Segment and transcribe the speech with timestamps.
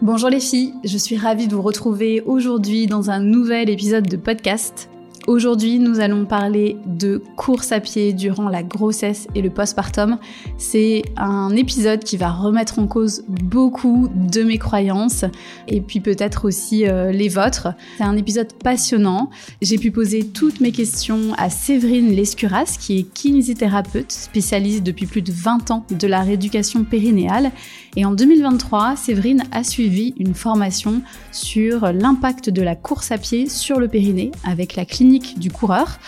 [0.00, 4.16] Bonjour les filles, je suis ravie de vous retrouver aujourd'hui dans un nouvel épisode de
[4.16, 4.88] podcast.
[5.26, 10.16] Aujourd'hui, nous allons parler de course à pied durant la grossesse et le postpartum.
[10.56, 15.26] C'est un épisode qui va remettre en cause beaucoup de mes croyances
[15.66, 17.68] et puis peut-être aussi euh, les vôtres.
[17.98, 19.28] C'est un épisode passionnant.
[19.60, 25.20] J'ai pu poser toutes mes questions à Séverine Lescuras, qui est kinésithérapeute spécialiste depuis plus
[25.20, 27.50] de 20 ans de la rééducation périnéale.
[27.98, 31.02] Et en 2023, Séverine a suivi une formation
[31.32, 35.98] sur l'impact de la course à pied sur le périnée avec la clinique du coureur.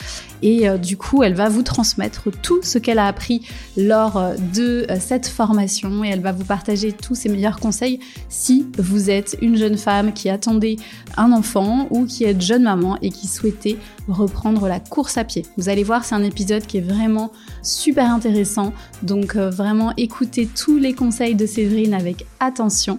[0.43, 4.35] Et euh, du coup, elle va vous transmettre tout ce qu'elle a appris lors euh,
[4.55, 9.11] de euh, cette formation et elle va vous partager tous ses meilleurs conseils si vous
[9.11, 10.77] êtes une jeune femme qui attendait
[11.17, 13.77] un enfant ou qui est jeune maman et qui souhaitait
[14.09, 15.45] reprendre la course à pied.
[15.57, 17.33] Vous allez voir, c'est un épisode qui est vraiment
[17.63, 18.73] super intéressant.
[19.03, 22.99] Donc vraiment écoutez tous les conseils de Séverine avec attention.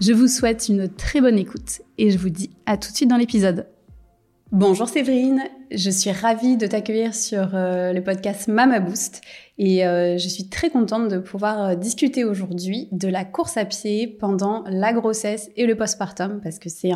[0.00, 3.10] Je vous souhaite une très bonne écoute et je vous dis à tout de suite
[3.10, 3.66] dans l'épisode.
[4.52, 9.20] Bonjour Séverine, je suis ravie de t'accueillir sur euh, le podcast Mama Boost
[9.58, 13.64] et euh, je suis très contente de pouvoir euh, discuter aujourd'hui de la course à
[13.64, 16.90] pied pendant la grossesse et le postpartum parce que c'est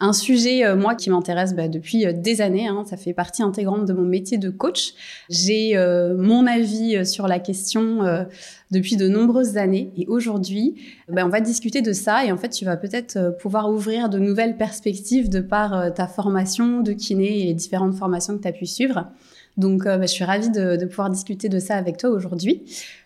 [0.00, 3.92] un, sujet moi qui m'intéresse bah, depuis des années, hein, ça fait partie intégrante de
[3.92, 4.94] mon métier de coach.
[5.30, 5.76] J'ai
[6.16, 8.26] mon avis sur la question
[8.70, 10.76] depuis de nombreuses années et aujourd'hui
[11.08, 14.18] bah, on va discuter de ça et en fait tu vas peut-être pouvoir ouvrir de
[14.18, 18.52] nouvelles perspectives de par ta formation de kiné et les différentes formations que tu as
[18.52, 19.10] pu suivre.
[19.58, 22.62] Donc, euh, bah, je suis ravie de, pouvoir discuter de ça avec toi aujourd'hui.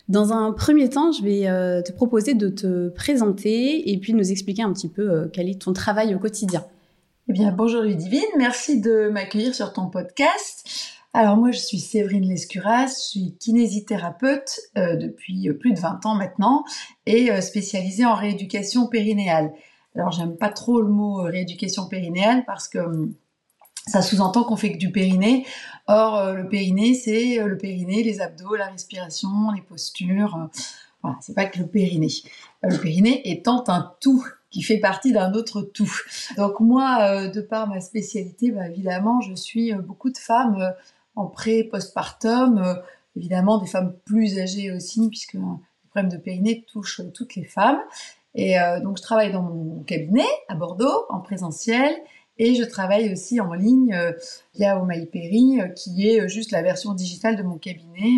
[0.08, 4.30] Dans un premier temps, je vais euh, te proposer de te présenter et puis nous
[4.30, 6.64] expliquer un petit peu euh, quel est ton travail au quotidien.
[7.28, 11.02] Eh bien, bonjour Ludivine, merci de m'accueillir sur ton podcast.
[11.14, 16.64] Alors moi, je suis Séverine Lescuras, je suis kinésithérapeute depuis plus de 20 ans maintenant
[17.05, 19.52] et spécialisée en rééducation périnéale.
[19.94, 23.14] Alors j'aime pas trop le mot rééducation périnéale parce que hum,
[23.86, 25.44] ça sous-entend qu'on fait que du périnée.
[25.88, 30.36] Or, euh, le périnée, c'est euh, le périnée, les abdos, la respiration, les postures.
[30.36, 30.46] Euh,
[31.02, 32.12] voilà, c'est pas que le périnée.
[32.62, 35.92] Le périnée étant un tout qui fait partie d'un autre tout.
[36.36, 40.73] Donc moi, de par ma spécialité, bah, évidemment, je suis beaucoup de femmes
[41.17, 42.80] en pré-postpartum,
[43.17, 45.40] évidemment des femmes plus âgées aussi, puisque le
[45.90, 47.80] problème de périnée touche toutes les femmes.
[48.34, 51.95] Et donc je travaille dans mon cabinet à Bordeaux en présentiel
[52.39, 54.12] et je travaille aussi en ligne euh,
[54.55, 58.17] via Omaiperi, euh, qui est euh, juste la version digitale de mon cabinet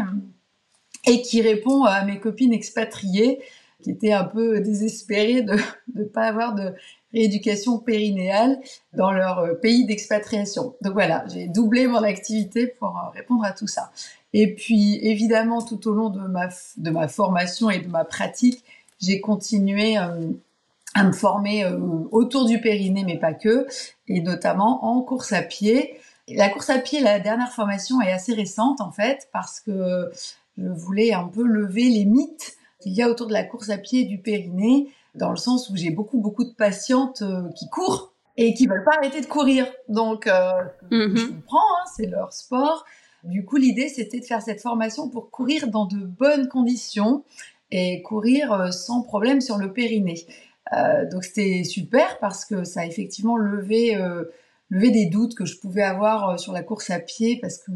[1.07, 3.41] et qui répond à mes copines expatriées
[3.83, 5.57] qui étaient un peu désespérées de
[5.95, 6.73] ne pas avoir de
[7.15, 8.59] rééducation périnéale
[8.93, 10.75] dans leur pays d'expatriation.
[10.83, 13.91] Donc voilà, j'ai doublé mon activité pour répondre à tout ça.
[14.33, 18.65] Et puis évidemment, tout au long de ma, de ma formation et de ma pratique,
[19.01, 21.79] j'ai continué à me former euh,
[22.13, 23.67] autour du périnée, mais pas que,
[24.09, 25.99] et notamment en course à pied.
[26.29, 30.11] La course à pied, la dernière formation est assez récente en fait, parce que
[30.57, 33.79] je voulais un peu lever les mythes qu'il y a autour de la course à
[33.79, 38.13] pied du périnée, dans le sens où j'ai beaucoup beaucoup de patientes euh, qui courent
[38.37, 39.67] et qui veulent pas arrêter de courir.
[39.89, 40.51] Donc, euh,
[40.91, 41.17] mm-hmm.
[41.17, 42.85] je comprends, hein, c'est leur sport.
[43.23, 47.25] Du coup, l'idée, c'était de faire cette formation pour courir dans de bonnes conditions
[47.71, 50.27] et courir sans problème sur le périnée.
[50.73, 54.25] Euh, donc c'était super parce que ça a effectivement levé, euh,
[54.71, 57.71] levé des doutes que je pouvais avoir euh, sur la course à pied parce que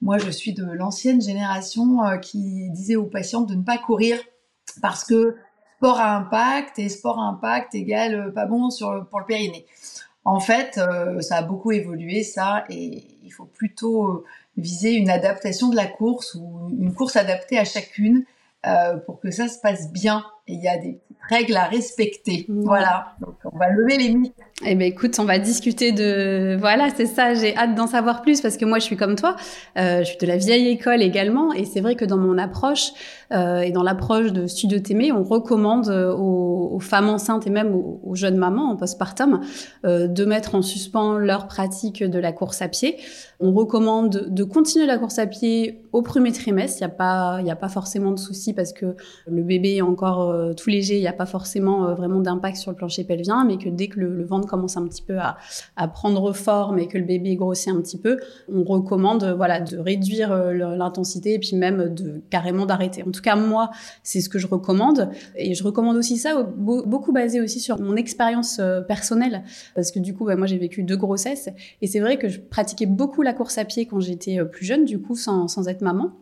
[0.00, 4.16] moi je suis de l'ancienne génération qui disait aux patients de ne pas courir
[4.80, 5.36] parce que
[5.80, 9.64] sport à impact et sport à impact égale pas bon sur, pour le périnée.
[10.26, 10.78] En fait,
[11.20, 14.24] ça a beaucoup évolué ça et il faut plutôt
[14.58, 18.26] viser une adaptation de la course ou une course adaptée à chacune
[19.06, 22.46] pour que ça se passe bien il y a des règles à respecter.
[22.48, 23.14] Voilà.
[23.20, 24.34] Donc, on va lever les mythes.
[24.66, 27.34] Eh ben, écoute, on va discuter de, voilà, c'est ça.
[27.34, 29.36] J'ai hâte d'en savoir plus parce que moi, je suis comme toi.
[29.78, 31.52] Euh, je suis de la vieille école également.
[31.52, 32.92] Et c'est vrai que dans mon approche,
[33.32, 37.74] euh, et dans l'approche de Studio Témé, on recommande euh, aux, femmes enceintes et même
[37.74, 39.40] aux, jeunes mamans en postpartum
[39.84, 42.96] euh, de mettre en suspens leur pratique de la course à pied.
[43.38, 46.78] On recommande de continuer la course à pied au premier trimestre.
[46.80, 48.96] Il n'y a pas, a pas forcément de souci parce que
[49.26, 50.96] le bébé est encore tout léger.
[50.96, 54.00] Il n'y a pas forcément vraiment d'impact sur le plancher pelvien, mais que dès que
[54.00, 55.36] le, ventre commence un petit peu à,
[55.88, 58.18] prendre forme et que le bébé grossit un petit peu,
[58.52, 63.02] on recommande voilà de réduire l'intensité et puis même de carrément d'arrêter.
[63.02, 63.70] En tout cas, moi,
[64.02, 65.10] c'est ce que je recommande.
[65.36, 69.42] Et je recommande aussi ça, beaucoup basé aussi sur mon expérience euh, personnelle.
[69.74, 71.48] Parce que du coup, bah, moi, j'ai vécu deux grossesses.
[71.82, 74.64] Et c'est vrai que je pratiquais beaucoup la course à pied quand j'étais euh, plus
[74.64, 76.12] jeune, du coup, sans, sans être maman.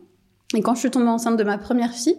[0.55, 2.17] Et quand je suis tombée enceinte de ma première fille,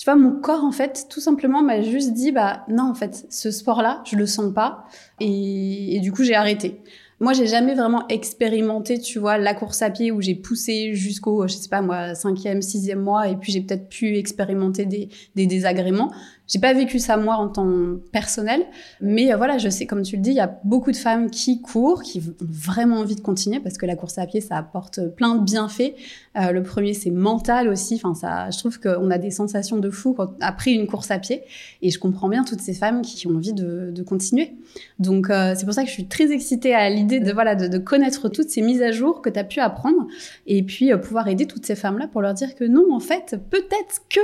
[0.00, 3.26] tu vois, mon corps, en fait, tout simplement m'a juste dit, bah non, en fait,
[3.28, 4.86] ce sport-là, je le sens pas.
[5.20, 6.80] Et, du coup, j'ai arrêté.
[7.20, 11.46] Moi, j'ai jamais vraiment expérimenté, tu vois, la course à pied où j'ai poussé jusqu'au,
[11.46, 16.10] je sais pas moi, cinquième, sixième mois, et puis j'ai peut-être pu expérimenter des désagréments.
[16.50, 17.68] J'ai pas vécu ça moi en tant
[18.10, 18.62] personnel,
[19.00, 21.30] mais euh, voilà, je sais, comme tu le dis, il y a beaucoup de femmes
[21.30, 24.56] qui courent, qui ont vraiment envie de continuer parce que la course à pied, ça
[24.56, 25.94] apporte plein de bienfaits.
[26.36, 27.94] Euh, le premier, c'est mental aussi.
[27.94, 31.20] Enfin, ça, je trouve qu'on a des sensations de fou quand, après une course à
[31.20, 31.42] pied,
[31.82, 34.54] et je comprends bien toutes ces femmes qui ont envie de, continuer.
[34.98, 37.78] Donc, euh, c'est pour ça que je suis très excitée à l'idée de voilà de,
[37.78, 40.08] connaître toutes ces mises à jour que tu as pu apprendre,
[40.48, 44.00] et puis pouvoir aider toutes ces femmes-là pour leur dire que non, en fait, peut-être
[44.08, 44.20] que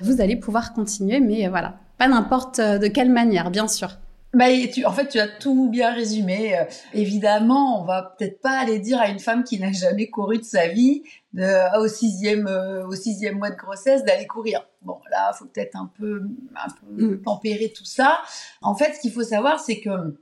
[0.00, 1.63] vous allez pouvoir continuer, mais voilà
[1.98, 3.98] pas n'importe euh, de quelle manière, bien sûr.
[4.34, 6.58] Bah, tu, en fait, tu as tout bien résumé.
[6.58, 10.38] Euh, évidemment, on va peut-être pas aller dire à une femme qui n'a jamais couru
[10.38, 14.66] de sa vie, de, au sixième, euh, au sixième mois de grossesse, d'aller courir.
[14.82, 16.22] Bon, là, faut peut-être un peu,
[16.56, 17.22] un peu mm.
[17.22, 18.18] tempérer tout ça.
[18.60, 20.18] En fait, ce qu'il faut savoir, c'est que,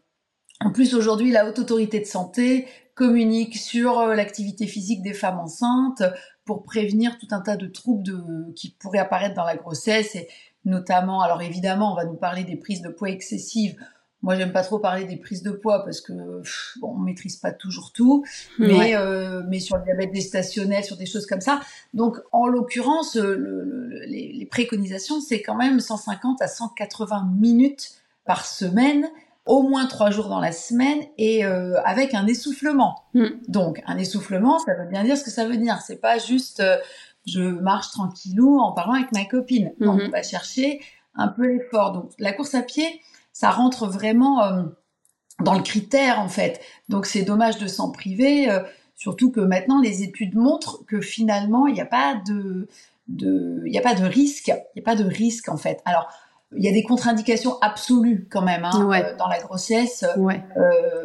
[0.60, 6.02] en plus, aujourd'hui, la haute autorité de santé communique sur l'activité physique des femmes enceintes
[6.44, 10.28] pour prévenir tout un tas de troubles de, qui pourraient apparaître dans la grossesse et
[10.64, 13.76] notamment, alors évidemment, on va nous parler des prises de poids excessives.
[14.22, 16.12] Moi, j'aime pas trop parler des prises de poids parce que
[16.80, 18.24] bon, on maîtrise pas toujours tout,
[18.58, 21.60] mais euh, mais sur le diabète gestationnel, sur des choses comme ça.
[21.92, 27.94] Donc, en l'occurrence, le, les, les, préconisations, c'est quand même 150 à 180 minutes
[28.24, 29.08] par semaine,
[29.44, 33.02] au moins trois jours dans la semaine, et euh, avec un essoufflement.
[33.14, 33.26] Hmm.
[33.48, 35.80] Donc, un essoufflement, ça veut bien dire ce que ça veut dire.
[35.84, 36.76] C'est pas juste euh,
[37.26, 39.72] je marche tranquillou en parlant avec ma copine.
[39.80, 40.10] on mhm.
[40.10, 40.80] va chercher
[41.14, 41.92] un peu l'effort.
[41.92, 43.00] Donc la course à pied,
[43.32, 44.62] ça rentre vraiment euh,
[45.40, 46.60] dans le critère en fait.
[46.88, 48.60] Donc c'est dommage de s'en priver, euh,
[48.96, 52.68] surtout que maintenant les études montrent que finalement il n'y a pas de,
[53.08, 55.80] de, il y a pas de risque, il n'y a pas de risque en fait.
[55.84, 56.08] Alors
[56.54, 60.04] il y a des contre-indications absolues quand même hein, euh, dans la grossesse.
[60.18, 60.44] Ouais.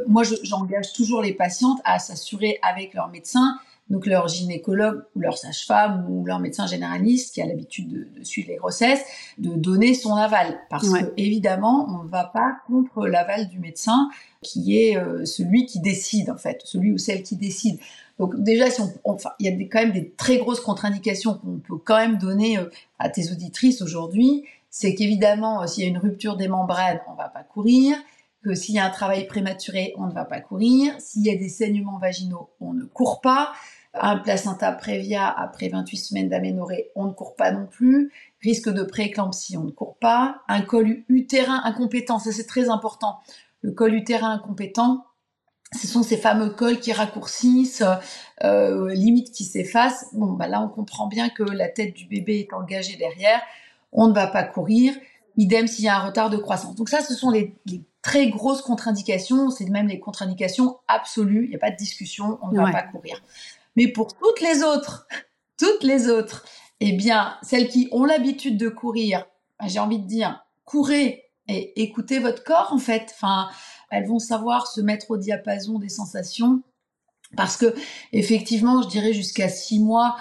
[0.06, 3.58] moi, j'engage toujours les patientes à s'assurer avec leur médecin
[3.90, 8.50] donc leur gynécologue ou leur sage-femme ou leur médecin généraliste qui a l'habitude de, suivre
[8.50, 9.02] les grossesses,
[9.38, 10.60] de donner son aval.
[10.70, 14.10] Parce que évidemment, on ne va pas contre l'aval du médecin
[14.42, 17.80] qui est euh, celui qui décide en fait, celui ou celle qui décide.
[18.20, 21.36] Donc déjà, si on, enfin, il y a des, quand même des très grosses contre-indications
[21.36, 22.66] qu'on peut quand même donner euh,
[23.00, 24.44] à tes auditrices aujourd'hui.
[24.70, 27.98] C'est qu'évidemment, euh, s'il y a une rupture des membranes, on va pas courir
[28.44, 30.94] que s'il y a un travail prématuré, on ne va pas courir.
[31.00, 33.54] S'il y a des saignements vaginaux, on ne court pas
[33.94, 38.12] un placenta prévia après 28 semaines d'aménorrhée, on ne court pas non plus.
[38.42, 40.42] Risque de prééclampsie, on ne court pas.
[40.48, 43.20] Un col utérin incompétent, ça c'est très important.
[43.62, 45.06] Le col utérin incompétent,
[45.74, 47.84] ce sont ces fameux cols qui raccourcissent,
[48.44, 50.08] euh, limite qui s'effacent.
[50.14, 53.42] Bon, bah là on comprend bien que la tête du bébé est engagée derrière.
[53.92, 54.94] On ne va pas courir.
[55.36, 56.76] Idem s'il y a un retard de croissance.
[56.76, 59.52] Donc ça, ce sont les, les très grosses contre-indications.
[59.52, 61.46] C'est même les contre-indications absolues.
[61.46, 62.40] Il n'y a pas de discussion.
[62.42, 63.22] On ne va pas courir.
[63.78, 65.08] Mais pour toutes les autres,
[65.58, 66.44] toutes les autres,
[66.82, 69.26] eh bien, celles qui ont l'habitude de courir,
[69.60, 73.16] ben, j'ai envie de dire, courez et écoutez votre corps, en fait.
[73.90, 76.62] Elles vont savoir se mettre au diapason des sensations.
[77.38, 77.74] Parce que,
[78.12, 80.18] effectivement, je dirais jusqu'à six mois,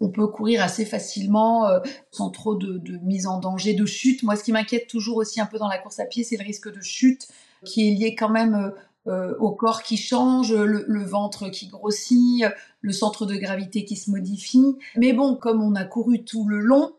[0.00, 4.22] on peut courir assez facilement, euh, sans trop de, de, mise en danger, de chute.
[4.22, 6.44] Moi, ce qui m'inquiète toujours aussi un peu dans la course à pied, c'est le
[6.44, 7.28] risque de chute
[7.64, 8.70] qui est lié quand même euh,
[9.06, 12.44] euh, au corps qui change, le, ventre qui grossit,
[12.80, 14.76] le centre de gravité qui se modifie.
[14.96, 16.92] Mais bon, comme on a couru tout le long,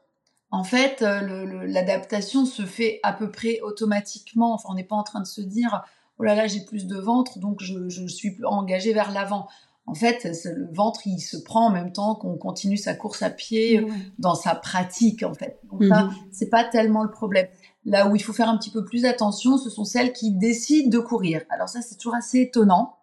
[0.52, 4.54] en fait, euh, l'adaptation se fait à peu près automatiquement.
[4.54, 5.84] Enfin, on n'est pas en train de se dire,
[6.20, 9.48] oh là là, j'ai plus de ventre, donc je, je suis engagé vers l'avant.
[9.86, 13.30] En fait, le ventre, il se prend en même temps qu'on continue sa course à
[13.30, 13.88] pied
[14.20, 15.60] dans sa pratique, en fait.
[15.72, 16.14] Donc ça, mhm.
[16.32, 17.48] c'est pas tellement le problème.
[17.88, 20.90] Là où il faut faire un petit peu plus attention, ce sont celles qui décident
[20.90, 21.42] de courir.
[21.50, 22.98] Alors ça, c'est toujours assez étonnant.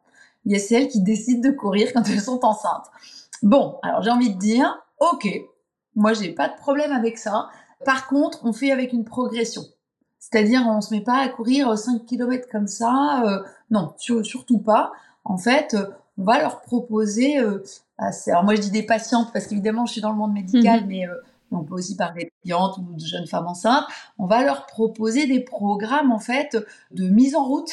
[0.45, 2.87] Il y a celles qui décident de courir quand elles sont enceintes.
[3.43, 5.26] Bon, alors j'ai envie de dire, ok,
[5.97, 7.49] moi j'ai pas de problème avec ça.
[7.87, 9.62] Par contre, on fait avec une progression.
[10.19, 13.23] C'est-à-dire, on se met pas à courir 5 km comme ça.
[13.26, 14.93] Euh, non, surtout pas.
[15.25, 15.76] En fait,
[16.19, 17.38] on va leur proposer.
[17.38, 17.62] Euh,
[17.99, 20.88] alors moi je dis des patientes parce qu'évidemment je suis dans le monde médical, mhm.
[20.88, 21.14] mais euh,
[21.55, 23.85] on peut aussi parler de clientes ou de jeunes femmes enceintes,
[24.19, 26.57] on va leur proposer des programmes en fait
[26.91, 27.73] de mise en route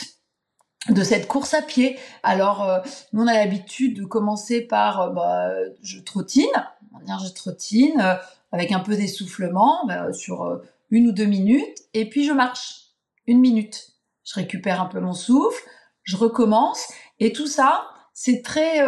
[0.89, 1.97] de cette course à pied.
[2.23, 2.79] Alors, euh,
[3.13, 5.51] nous, on a l'habitude de commencer par, euh, bah,
[5.83, 6.49] je trottine,
[7.07, 8.15] je trottine, euh,
[8.51, 12.87] avec un peu d'essoufflement bah, sur une ou deux minutes, et puis je marche
[13.27, 13.93] une minute.
[14.25, 15.63] Je récupère un peu mon souffle,
[16.03, 16.85] je recommence,
[17.19, 18.85] et tout ça, c'est très,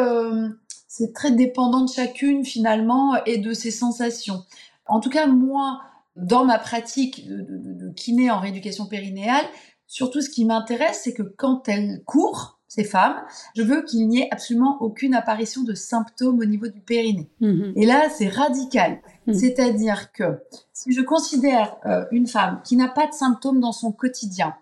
[0.90, 4.44] c'est très dépendant de chacune finalement et de ses sensations.
[4.86, 5.82] En tout cas, moi,
[6.16, 9.46] Dans ma pratique de, de kiné en rééducation périnéale,
[9.88, 13.22] surtout ce qui m'intéresse, c'est que quand elles courent, ces femmes,
[13.56, 17.30] je veux qu'il n'y ait absolument aucune apparition de symptômes au niveau du périnée.
[17.40, 17.74] Mhm.
[17.76, 19.00] Et là, c'est radical.
[19.28, 19.34] Mhm.
[19.36, 20.40] C'est-à-dire que
[20.74, 24.56] si je considère euh, une femme qui n'a pas de symptômes dans son quotidien,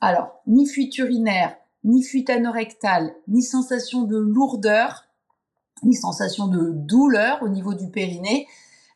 [0.00, 5.06] alors ni fuite urinaire, ni fuite anorectale, ni sensation de lourdeur,
[5.82, 8.46] ni sensation de douleur au niveau du périnée,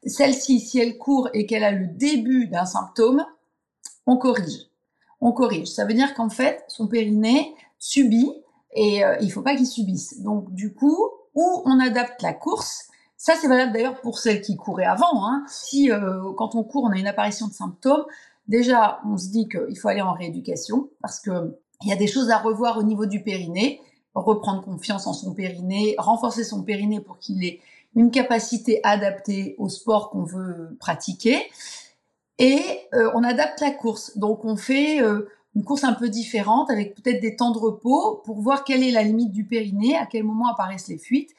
[0.04, 3.24] celle-ci, si elle court et qu'elle a le début d'un symptôme,
[4.06, 4.68] on corrige.
[5.20, 5.68] On corrige.
[5.68, 8.32] Ça veut dire qu'en fait, son périnée subit
[8.74, 10.20] et euh, il faut pas qu'ils subissent.
[10.22, 10.96] Donc du coup,
[11.34, 15.26] où on adapte la course, ça c'est valable d'ailleurs pour celles qui couraient avant.
[15.26, 15.44] Hein.
[15.48, 18.04] Si euh, quand on court, on a une apparition de symptômes,
[18.48, 22.06] déjà on se dit qu'il faut aller en rééducation parce que il y a des
[22.06, 23.80] choses à revoir au niveau du périnée,
[24.14, 27.60] reprendre confiance en son périnée, renforcer son périnée pour qu'il ait
[27.96, 31.38] une capacité adaptée au sport qu'on veut pratiquer.
[32.38, 32.62] Et
[32.94, 34.16] euh, on adapte la course.
[34.16, 38.22] Donc on fait euh, une course un peu différente avec peut-être des temps de repos
[38.24, 41.34] pour voir quelle est la limite du périnée, à quel moment apparaissent les fuites.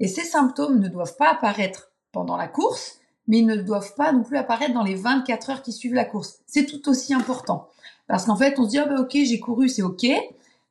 [0.00, 4.12] Et ces symptômes ne doivent pas apparaître pendant la course, mais ils ne doivent pas
[4.12, 6.40] non plus apparaître dans les 24 heures qui suivent la course.
[6.46, 7.68] C'est tout aussi important.
[8.08, 10.06] Parce qu'en fait, on se dit, oh ben, ok, j'ai couru, c'est ok.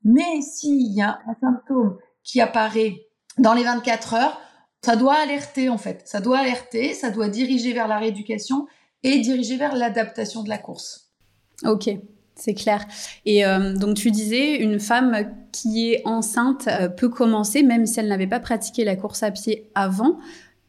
[0.04, 3.08] Mais s'il y a un symptôme qui apparaît
[3.38, 4.42] dans les 24 heures,
[4.84, 6.02] ça doit alerter en fait.
[6.06, 8.68] Ça doit alerter, ça doit diriger vers la rééducation
[9.04, 11.12] et diriger vers l'adaptation de la course.
[11.64, 11.90] Ok,
[12.36, 12.86] c'est clair.
[13.26, 15.16] Et euh, donc tu disais, une femme
[15.52, 19.32] qui est enceinte euh, peut commencer, même si elle n'avait pas pratiqué la course à
[19.32, 20.18] pied avant.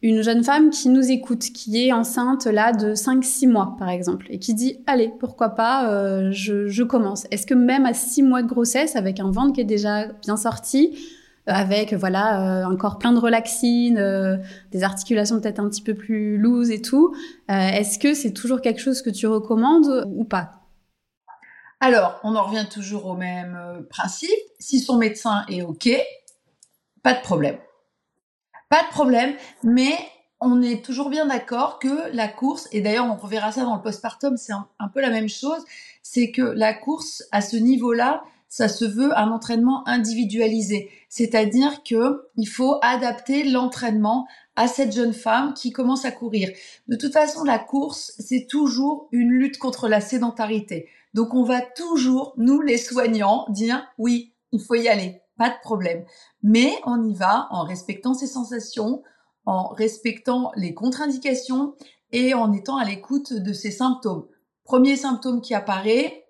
[0.03, 4.27] Une jeune femme qui nous écoute, qui est enceinte là de 5-6 mois par exemple,
[4.31, 7.27] et qui dit, allez, pourquoi pas, euh, je, commence.
[7.31, 10.37] Est-ce que même à 6 mois de grossesse, avec un ventre qui est déjà bien
[10.37, 10.99] sorti,
[11.47, 16.71] avec voilà un corps plein de relaxine, des articulations peut-être un petit peu plus loose
[16.71, 17.15] et tout.
[17.49, 20.63] Est-ce que c'est toujours quelque chose que tu recommandes ou pas?
[21.85, 24.31] Alors, on en revient toujours au même euh, principe.
[24.61, 25.91] Si son médecin est OK,
[27.03, 27.59] pas de problème.
[28.69, 29.35] Pas de problème,
[29.65, 29.93] mais
[30.41, 33.83] on est toujours bien d'accord que la course, et d'ailleurs on reverra ça dans le
[33.83, 35.61] postpartum, c'est un, peu la même chose,
[36.05, 40.89] c'est que la course à ce niveau-là, ça se veut un entraînement individualisé.
[41.13, 44.27] C'est-à-dire que il faut adapter l'entraînement
[44.57, 46.49] à cette jeune femme qui commence à courir.
[46.89, 50.89] De toute façon, la course, c'est toujours une lutte contre la sédentarité.
[51.13, 55.61] Donc on va toujours, nous les soignants, dire oui, il faut y aller, pas de
[55.61, 56.03] problème.
[56.43, 59.03] Mais on y va en respectant ses sensations,
[59.45, 61.75] en respectant les contre-indications
[62.13, 64.25] et en étant à l'écoute de ses symptômes.
[64.65, 66.25] Premier symptôme qui apparaît,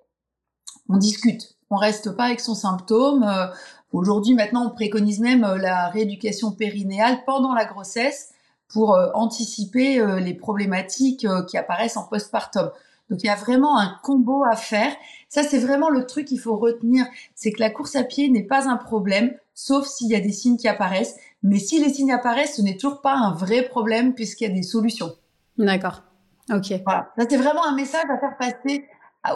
[0.89, 1.57] on discute.
[1.71, 3.23] On reste pas avec son symptôme.
[3.23, 3.47] Euh,
[3.93, 8.33] aujourd'hui, maintenant, on préconise même euh, la rééducation périnéale pendant la grossesse
[8.69, 12.71] pour euh, anticiper les problématiques qui apparaissent en postpartum.
[13.11, 14.95] Donc il y a vraiment un combo à faire.
[15.29, 18.45] Ça, c'est vraiment le truc qu'il faut retenir, c'est que la course à pied n'est
[18.45, 21.17] pas un problème, sauf s'il y a des signes qui apparaissent.
[21.43, 24.55] Mais si les signes apparaissent, ce n'est toujours pas un vrai problème puisqu'il y a
[24.55, 25.13] des solutions.
[25.59, 26.03] D'accord.
[26.51, 26.73] Ok.
[26.85, 27.13] Voilà.
[27.19, 28.87] Ça, c'est vraiment un message à faire passer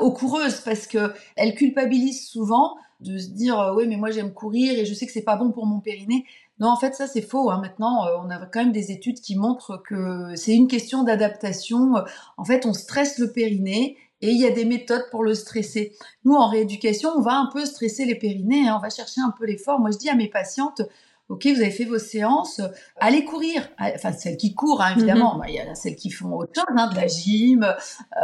[0.00, 4.32] aux coureuses parce que elles culpabilisent souvent de se dire euh, oui mais moi j'aime
[4.32, 6.24] courir et je sais que c'est pas bon pour mon périnée.
[6.58, 7.50] Non en fait ça c'est faux.
[7.50, 7.60] Hein.
[7.60, 11.94] Maintenant euh, on a quand même des études qui montrent que c'est une question d'adaptation.
[12.36, 15.92] En fait on stresse le périnée et il y a des méthodes pour le stresser.
[16.24, 18.76] Nous en rééducation on va un peu stresser les périnées, hein.
[18.78, 19.80] on va chercher un peu l'effort.
[19.80, 20.82] Moi je dis à mes patientes
[21.28, 22.60] Ok, vous avez fait vos séances,
[23.00, 23.68] allez courir.
[23.80, 25.34] Enfin, celles qui courent, hein, évidemment.
[25.34, 25.40] Mhm.
[25.40, 27.74] Bah, il y a celles qui font autre chose, hein, de la gym, euh,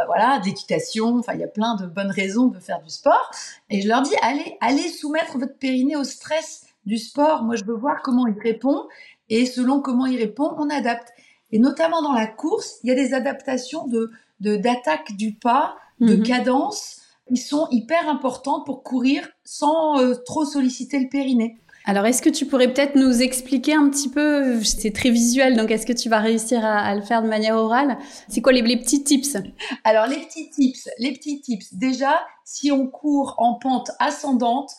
[0.07, 1.17] voilà, de l'équitation.
[1.17, 3.31] Enfin, il y a plein de bonnes raisons de faire du sport.
[3.69, 7.43] Et je leur dis, allez, allez soumettre votre périnée au stress du sport.
[7.43, 8.87] Moi, je veux voir comment il répond.
[9.29, 11.09] Et selon comment il répond, on adapte.
[11.51, 16.15] Et notamment dans la course, il y a des adaptations de d'attaque du pas, de
[16.15, 16.23] mhm.
[16.23, 21.57] cadence, qui sont hyper importantes pour courir sans euh, trop solliciter le périnée.
[21.85, 25.69] Alors, est-ce que tu pourrais peut-être nous expliquer un petit peu, c'est très visuel, donc
[25.69, 27.97] est-ce que tu vas réussir à, le faire de manière orale?
[28.29, 29.37] C'est quoi les, petits tips?
[29.83, 31.73] Alors, les petits tips, les petits tips.
[31.73, 34.71] Déjà, si on court en pente ascendante,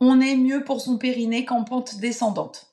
[0.00, 2.68] on est mieux pour son périnée qu'en pente descendante.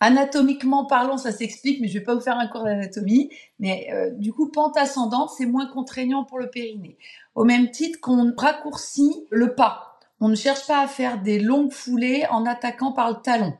[0.00, 3.30] Anatomiquement parlant, ça s'explique, mais je vais pas vous faire un cours d'anatomie.
[3.58, 6.98] Mais euh, du coup, pente ascendante, c'est moins contraignant pour le périnée.
[7.34, 9.93] Au même titre qu'on raccourcit le pas.
[10.20, 13.54] On ne cherche pas à faire des longues foulées en attaquant par le talon.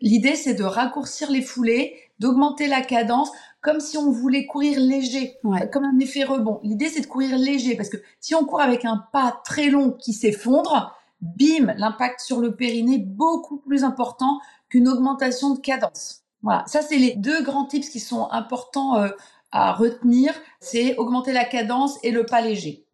[0.00, 3.30] L'idée, c'est de raccourcir les foulées, d'augmenter la cadence,
[3.60, 5.38] comme si on voulait courir léger,
[5.72, 6.58] comme un effet rebond.
[6.64, 9.92] L'idée, c'est de courir léger, parce que si on court avec un pas très long
[9.92, 16.24] qui s'effondre, bim, l'impact sur le périnée beaucoup plus important qu'une augmentation de cadence.
[16.42, 19.10] Voilà, ça c'est les deux grands tips qui sont importants euh,
[19.52, 22.84] à retenir, c'est augmenter la cadence et le pas léger.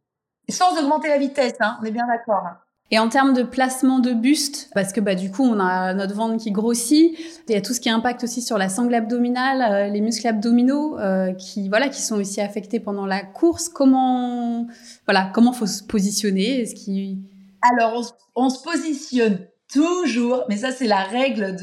[0.51, 2.45] sans augmenter la vitesse, hein, on est bien d'accord.
[2.45, 2.59] Hein.
[2.91, 6.15] Et en termes de placement de buste, parce que bah du coup on a notre
[6.15, 9.61] ventre qui grossit, il y a tout ce qui impacte aussi sur la sangle abdominale,
[9.61, 13.69] euh, les muscles abdominaux euh, qui voilà qui sont aussi affectés pendant la course.
[13.69, 14.67] Comment
[15.07, 16.63] voilà comment faut se positionner?
[16.63, 17.19] Est-ce qui
[17.61, 19.41] alors on, se positionne
[19.71, 21.57] toujours, mais ça c'est la règle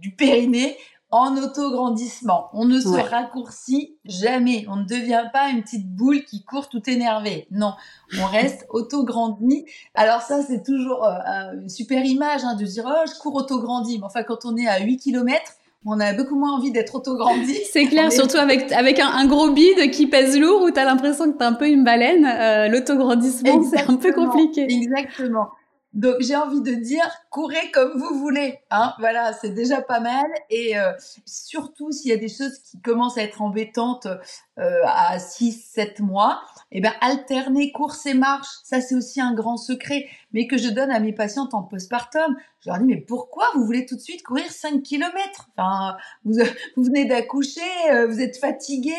[0.00, 0.76] du périnée
[1.10, 2.50] en auto-grandissement.
[2.52, 4.66] On ne se raccourcit jamais.
[4.68, 7.46] On ne devient pas une petite boule qui court tout énervée.
[7.50, 7.72] Non,
[8.20, 9.64] on reste auto-grandi.
[9.94, 13.98] Alors ça, c'est toujours euh, une super image hein, de dire «Oh, je cours auto-grandi».
[14.00, 15.52] Mais enfin, quand on est à 8 km,
[15.86, 17.56] on a beaucoup moins envie d'être auto-grandi.
[17.72, 21.32] C'est clair, surtout avec, avec un, gros bide qui pèse lourd où tu as l'impression
[21.32, 22.26] que tu un peu une baleine.
[22.26, 24.66] Euh, L'autograndissement, c'est un peu compliqué.
[24.68, 25.48] Exactement.
[25.98, 28.60] Donc j'ai envie de dire, courez comme vous voulez.
[28.70, 30.26] Hein voilà, c'est déjà pas mal.
[30.48, 30.92] Et euh,
[31.24, 34.06] surtout s'il y a des choses qui commencent à être embêtantes
[34.60, 36.40] euh, à 6, 7 mois,
[36.70, 40.68] eh ben alterner course et marche, ça c'est aussi un grand secret, mais que je
[40.68, 42.36] donne à mes patientes en postpartum.
[42.60, 46.34] Je leur dis, mais pourquoi vous voulez tout de suite courir 5 km Enfin, vous,
[46.76, 48.94] vous venez d'accoucher, euh, vous êtes fatigué,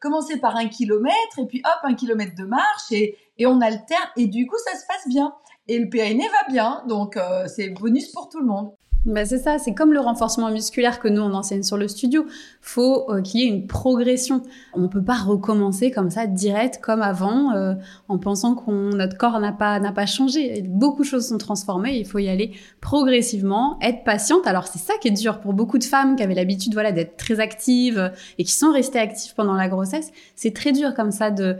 [0.00, 4.10] commencez par un kilomètre, et puis hop, un kilomètre de marche, et, et on alterne,
[4.16, 5.32] et du coup ça se passe bien
[5.68, 8.72] et le périnée va bien, donc euh, c'est bonus pour tout le monde.
[9.04, 12.24] Bah c'est ça, c'est comme le renforcement musculaire que nous on enseigne sur le studio.
[12.60, 14.42] Faut euh, qu'il y ait une progression.
[14.74, 17.74] On peut pas recommencer comme ça direct comme avant euh,
[18.06, 20.62] en pensant qu'on notre corps n'a pas n'a pas changé.
[20.68, 21.98] Beaucoup de choses sont transformées.
[21.98, 24.46] Il faut y aller progressivement, être patiente.
[24.46, 27.16] Alors c'est ça qui est dur pour beaucoup de femmes qui avaient l'habitude voilà d'être
[27.16, 30.12] très actives et qui sont restées actives pendant la grossesse.
[30.36, 31.56] C'est très dur comme ça de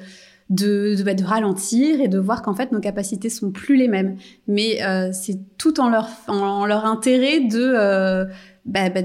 [0.52, 4.18] bah, de, ralentir et de voir qu'en fait nos capacités sont plus les mêmes.
[4.46, 8.26] Mais euh, c'est tout en leur, en, leur intérêt de euh,
[8.66, 9.00] bah, bah,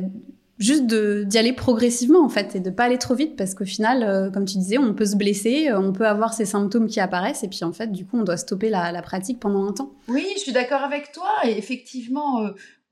[0.60, 4.04] juste d'y aller progressivement en fait et de pas aller trop vite parce qu'au final,
[4.04, 7.44] euh, comme tu disais, on peut se blesser, on peut avoir ces symptômes qui apparaissent
[7.44, 9.92] et puis en fait du coup on doit stopper la, pratique pendant un temps.
[10.10, 12.42] Oui, je suis d'accord avec toi et effectivement,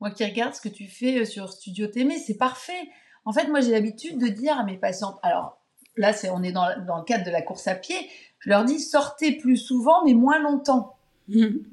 [0.00, 2.88] moi qui regarde ce que tu fais sur Studio TM, c'est parfait.
[3.26, 5.60] En fait, moi j'ai l'habitude de dire à mes patientes, alors
[5.96, 7.96] là c'est on est dans, dans le cadre de la course à pied,
[8.40, 10.96] je leur dis sortez plus souvent, mais moins longtemps.
[11.28, 11.64] Mhm.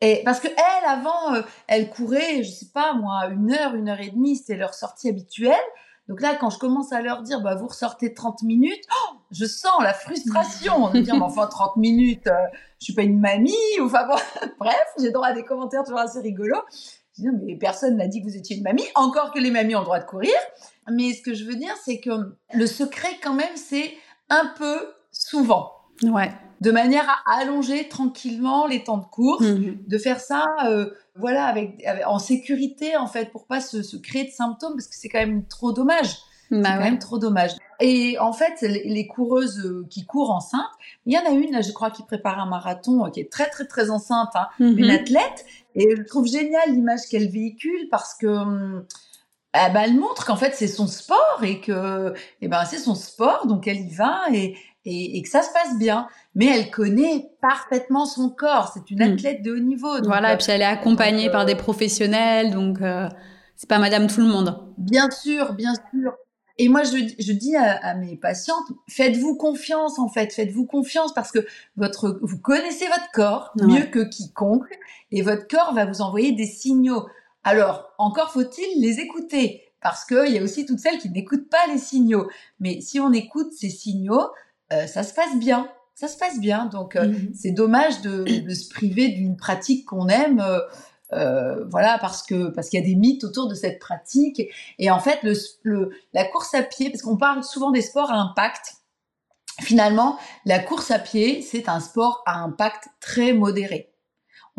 [0.00, 3.88] Et parce que elle, avant, euh, elle courait, je sais pas moi, une heure, une
[3.88, 5.56] heure et demie, c'était leur sortie habituelle.
[6.08, 9.44] Donc là, quand je commence à leur dire, bah, vous ressortez 30 minutes, oh, je
[9.44, 12.46] sens la frustration de dire, mais enfin, 30 minutes, euh,
[12.78, 14.16] je suis pas une mamie, ou enfin bon,
[14.58, 16.62] bref, j'ai droit à des commentaires toujours assez rigolos.
[17.16, 19.50] Je dis, non, mais personne n'a dit que vous étiez une mamie, encore que les
[19.50, 20.34] mamies ont le droit de courir.
[20.90, 22.10] Mais ce que je veux dire, c'est que
[22.54, 23.92] le secret, quand même, c'est
[24.30, 25.77] un peu souvent.
[26.02, 26.30] Ouais.
[26.60, 29.78] De manière à allonger tranquillement les temps de course, mhm.
[29.86, 34.24] de faire ça, euh, voilà, avec, en sécurité en fait, pour pas se, se créer
[34.24, 36.16] de symptômes, parce que c'est quand même trop dommage.
[36.50, 37.52] Bah c'est quand même trop dommage.
[37.80, 40.64] Et en fait, les, coureuses euh, qui courent enceintes,
[41.06, 43.30] il y en a une, là, je crois, qui prépare un marathon, euh, qui est
[43.30, 44.78] très très très enceinte, hein, mhm.
[44.78, 48.84] une athlète, et je trouve génial l'image qu'elle véhicule parce que
[49.54, 52.94] eh ben, elle montre qu'en fait c'est son sport et que eh ben c'est son
[52.94, 54.56] sport donc elle y va et,
[54.88, 56.08] et, que ça se passe bien.
[56.34, 58.72] Mais elle connaît parfaitement son corps.
[58.72, 59.12] C'est une hmm.
[59.12, 60.02] athlète de haut niveau.
[60.04, 63.08] voilà, et puis elle est accompagnée par des euh, professionnels, donc euh,
[63.56, 64.58] c'est pas Madame tout le monde.
[64.78, 66.14] Bien sûr, bien sûr.
[66.60, 71.30] Et moi, je, je dis à, mes patientes, faites-vous confiance en fait, faites-vous confiance parce
[71.30, 71.46] que
[71.76, 74.76] votre, vous connaissez votre corps mieux que quiconque
[75.12, 77.06] et votre corps va vous envoyer des signaux.
[77.44, 81.66] Alors, encore faut-il les écouter parce qu'il y a aussi toutes celles qui n'écoutent pas
[81.68, 82.28] les signaux.
[82.58, 84.26] Mais si on écoute ces signaux,
[84.72, 85.68] euh, ça se passe bien.
[85.94, 86.66] Ça se passe bien.
[86.66, 87.32] Donc, euh, mhm.
[87.34, 90.40] c'est dommage de, de, se priver d'une pratique qu'on aime.
[90.40, 90.60] Euh,
[91.12, 94.42] euh, voilà, parce que parce qu'il y a des mythes autour de cette pratique.
[94.78, 98.10] Et, en fait, le, le, la course à pied, parce qu'on parle souvent des sports
[98.10, 98.74] à impact.
[99.60, 103.92] Finalement, la course à pied, c'est un sport à impact très modéré.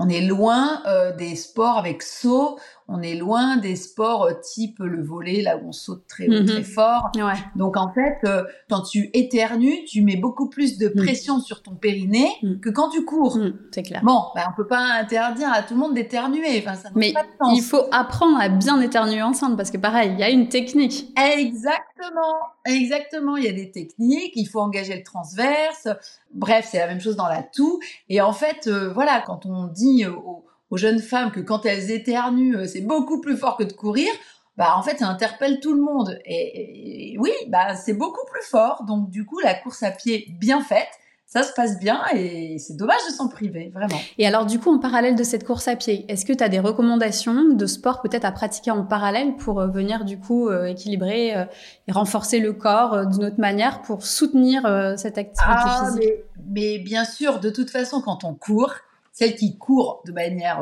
[0.02, 2.58] On est loin euh, des sports avec saut,
[2.90, 6.44] on est loin des sports euh, type le volet, là où on saute très haut,
[6.44, 6.64] très mhm.
[6.64, 7.12] fort.
[7.56, 10.96] Donc en fait, euh, quand tu éternues, tu mets beaucoup plus de mm.
[10.96, 12.60] pression sur ton périnée mm.
[12.60, 13.38] que quand tu cours.
[13.72, 14.02] C'est clair.
[14.04, 16.60] Bon, ben, on peut pas interdire à tout le monde d'éternuer.
[16.60, 17.58] Enfin, ça Mais pas de sens.
[17.58, 21.14] il faut apprendre à bien éternuer ensemble parce que pareil, il y a une technique.
[21.18, 23.38] Exactement, exactement.
[23.38, 24.34] Il y a des techniques.
[24.36, 25.88] Il faut engager le transverse.
[26.34, 27.80] Bref, c'est la même chose dans la toux.
[28.10, 31.92] Et en fait, euh, voilà, quand on dit aux aux jeunes femmes que quand elles
[31.92, 34.12] éternuent, euh, c'est beaucoup plus fort que de courir,
[34.58, 36.20] bah en fait ça interpelle tout le monde.
[36.26, 38.84] Et, oui, bah c'est beaucoup plus fort.
[38.86, 40.90] Donc du coup, la course à pied bien faite,
[41.30, 44.00] ça se passe bien et c'est dommage de s'en priver, vraiment.
[44.18, 46.50] Et alors, du coup, en parallèle de cette course à pied, est-ce que tu as
[46.50, 50.66] des recommandations de sport peut-être à pratiquer en parallèle pour euh, venir, du coup, euh,
[50.66, 51.46] équilibrer euh,
[51.88, 54.64] et renforcer le corps d'une autre manière pour soutenir
[54.98, 56.14] cette activité ah, physique?
[56.50, 58.74] mais, bien sûr, de toute façon, quand on court,
[59.20, 60.62] celles qui courent de manière,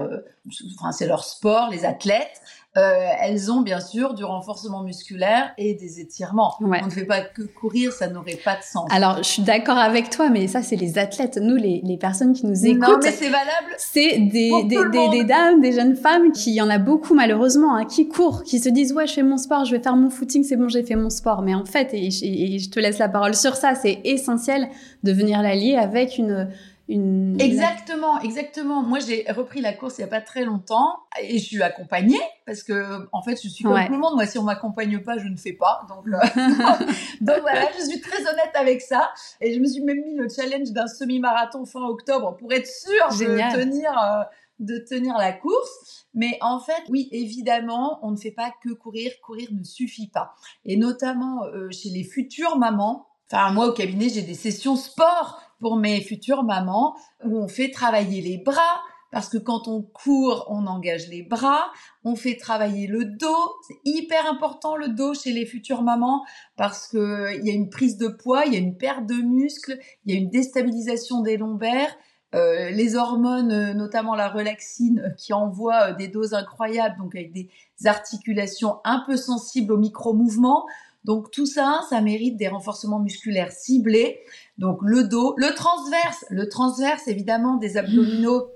[0.79, 2.41] enfin, c'est leur sport, les athlètes,
[2.75, 6.55] euh, elles ont bien sûr du renforcement musculaire et des étirements.
[6.59, 8.87] On ne fait pas que courir, ça n'aurait pas de sens.
[8.91, 11.37] Alors, je suis d'accord avec toi, mais ça, c'est les athlètes.
[11.39, 12.81] Nous, les, les, personnes qui nous écoutent.
[12.81, 13.75] Non, mais c'est valable.
[13.77, 17.13] C'est des, des, des, des, dames, des jeunes femmes qui, il y en a beaucoup
[17.13, 19.95] malheureusement, hein, qui courent, qui se disent, ouais, je fais mon sport, je vais faire
[19.95, 21.43] mon footing, c'est bon, j'ai fait mon sport.
[21.43, 24.67] Mais en fait, et, et je te laisse la parole sur ça, c'est essentiel
[25.03, 26.49] de venir l'allier avec une
[26.89, 28.81] Exactement, exactement.
[28.81, 32.19] Moi, j'ai repris la course il y a pas très longtemps et je suis accompagnée
[32.45, 34.15] parce que, en fait, je suis comme tout le monde.
[34.15, 35.85] Moi, si on m'accompagne pas, je ne fais pas.
[35.89, 36.17] Donc, euh,
[37.21, 39.11] donc voilà, je suis très honnête avec ça.
[39.41, 43.09] Et je me suis même mis le challenge d'un semi-marathon fin octobre pour être sûre
[43.09, 43.91] de tenir.
[43.91, 44.23] Euh,
[44.59, 46.07] de tenir la course.
[46.15, 49.11] Mais en fait, oui, évidemment, on ne fait pas que courir.
[49.21, 50.33] Courir ne suffit pas.
[50.65, 53.07] Et notamment euh, chez les futures mamans.
[53.31, 57.71] Enfin, moi, au cabinet, j'ai des sessions sport pour mes futures mamans où on fait
[57.71, 61.71] travailler les bras parce que quand on court, on engage les bras,
[62.03, 66.25] on fait travailler le dos, c'est hyper important le dos chez les futures mamans
[66.57, 69.15] parce que il y a une prise de poids, il y a une perte de
[69.15, 71.95] muscles, il y a une déstabilisation des lombaires,
[72.35, 77.31] euh, les hormones, euh, notamment la relaxine, euh, qui envoie des doses incroyables, donc avec
[77.31, 77.49] des
[77.85, 80.65] articulations un peu sensibles aux micro-mouvements.
[81.05, 84.19] Donc tout ça, ça mérite des renforcements musculaires ciblés.
[84.57, 88.47] Donc le dos, le transverse, le transverse évidemment des abdominaux.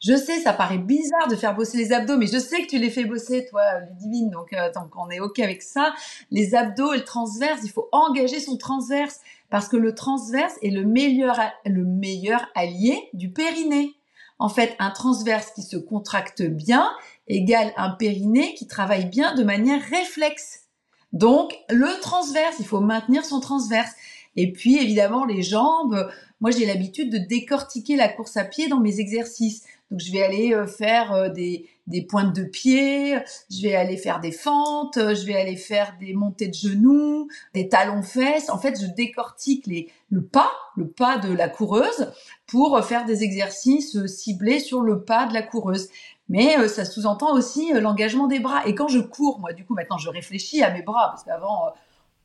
[0.00, 2.78] Je sais, ça paraît bizarre de faire bosser les abdos, mais je sais que tu
[2.78, 5.94] les fais bosser, toi, Ludivine, donc, euh, donc on est OK avec ça.
[6.32, 10.70] Les abdos et le transverse, il faut engager son transverse, parce que le transverse est
[10.70, 13.94] le meilleur, le meilleur allié du périnée.
[14.40, 16.90] En fait, un transverse qui se contracte bien
[17.28, 20.62] égale un périnée qui travaille bien de manière réflexe.
[21.12, 23.92] Donc, le transverse, il faut maintenir son transverse.
[24.36, 26.08] Et puis, évidemment, les jambes.
[26.40, 29.62] Moi, j'ai l'habitude de décortiquer la course à pied dans mes exercices.
[29.90, 31.68] Donc, je vais aller euh, faire euh, des,
[32.08, 33.18] pointes de pied,
[33.50, 37.68] je vais aller faire des fentes, je vais aller faire des montées de genoux, des
[37.68, 38.48] talons fesses.
[38.48, 39.68] En fait, je décortique
[40.10, 42.10] le pas, le pas de la coureuse
[42.46, 45.88] pour faire des exercices ciblés sur le pas de la coureuse
[46.32, 48.66] mais euh, ça sous-entend aussi euh, l'engagement des bras.
[48.66, 51.66] Et quand je cours, moi, du coup, maintenant, je réfléchis à mes bras, parce qu'avant,
[51.66, 51.70] euh,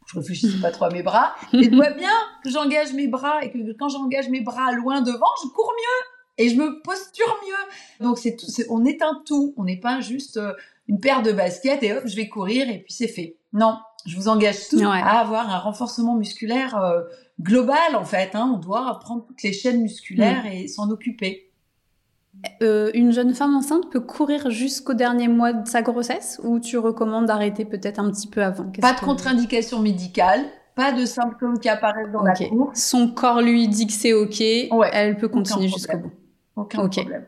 [0.08, 1.36] je réfléchissais pas trop à mes bras.
[1.54, 2.12] Et je vois bien
[2.44, 6.44] que j'engage mes bras et que quand j'engage mes bras loin devant, je cours mieux
[6.44, 8.06] et je me posture mieux.
[8.06, 8.38] Donc c'est
[8.70, 9.54] on est un tout.
[9.58, 10.40] On n'est pas juste
[10.88, 13.38] une paire de baskets et hop, je vais courir et puis c'est fait.
[13.54, 16.80] Non, je vous engage tous à avoir un renforcement musculaire
[17.42, 18.34] global en fait.
[18.34, 18.52] Hein.
[18.56, 20.54] On doit prendre toutes les chaînes musculaires mm.
[20.54, 21.47] et s'en occuper.
[22.62, 26.78] Euh, une jeune femme enceinte peut courir jusqu'au dernier mois de sa grossesse ou tu
[26.78, 28.66] recommandes d'arrêter peut-être un petit peu avant?
[28.80, 30.42] Pas de contre-indication médicale,
[30.76, 32.80] pas de symptômes qui apparaissent dans la course.
[32.80, 34.42] Son corps lui dit que c'est ok,
[34.92, 36.12] elle peut continuer jusqu'au bout.
[36.56, 37.26] Aucun problème.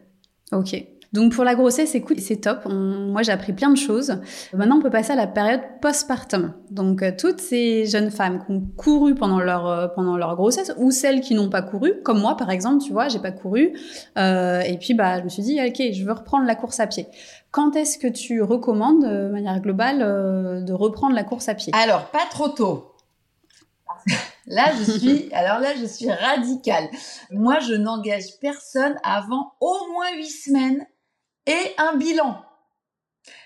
[0.51, 0.75] Ok.
[1.11, 2.65] Donc pour la grossesse, écoute, c'est top.
[2.65, 4.19] moi, j'ai appris plein de choses.
[4.53, 6.53] Maintenant, on peut passer à la période postpartum.
[6.69, 10.71] Donc euh, toutes ces jeunes femmes qui ont couru pendant leur euh, pendant leur grossesse
[10.77, 13.73] ou celles qui n'ont pas couru, comme moi par exemple, tu vois, j'ai pas couru.
[14.17, 16.85] Euh, et puis bah, je me suis dit, ok, je veux reprendre la course à
[16.85, 17.07] pied.
[17.51, 21.73] Quand est-ce que tu recommandes, de manière globale, de reprendre la course à pied?
[21.75, 22.93] Alors pas trop tôt.
[24.47, 26.85] Là, je suis, alors là, je suis radicale.
[27.29, 30.87] Moi, je n'engage personne avant au moins huit semaines
[31.45, 32.43] et un bilan.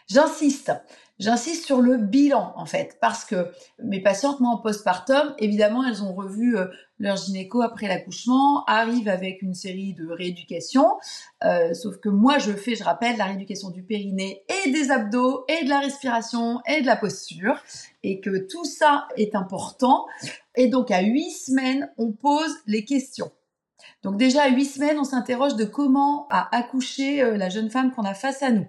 [0.08, 0.72] J'insiste,
[1.18, 3.52] j'insiste sur le bilan en fait, parce que
[3.82, 6.68] mes patientes, moi en postpartum, évidemment, elles ont revu euh,
[7.00, 10.98] leur gynéco après l'accouchement, arrivent avec une série de rééducations,
[11.44, 15.46] euh, sauf que moi je fais, je rappelle, la rééducation du périnée et des abdos
[15.48, 17.56] et de la respiration et de la posture,
[18.04, 20.06] et que tout ça est important.
[20.56, 23.32] Et donc à huit semaines, on pose les questions.
[24.04, 27.92] Donc déjà à huit semaines, on s'interroge de comment a accouché euh, la jeune femme
[27.92, 28.68] qu'on a face à nous.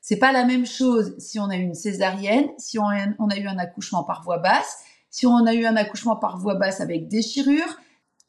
[0.00, 3.46] C'est pas la même chose si on a eu une césarienne, si on a, eu
[3.46, 4.78] un accouchement par voie basse,
[5.10, 7.78] si on a eu un accouchement par voie basse avec déchirure.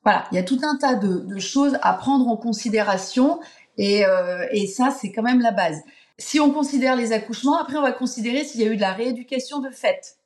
[0.03, 3.39] Voilà, il y a tout un tas de, choses à prendre en considération
[3.77, 5.81] et, euh, et ça, c'est quand même la base.
[6.17, 8.93] Si on considère les accouchements, après on va considérer s'il y a eu de la
[8.93, 10.17] rééducation de fait.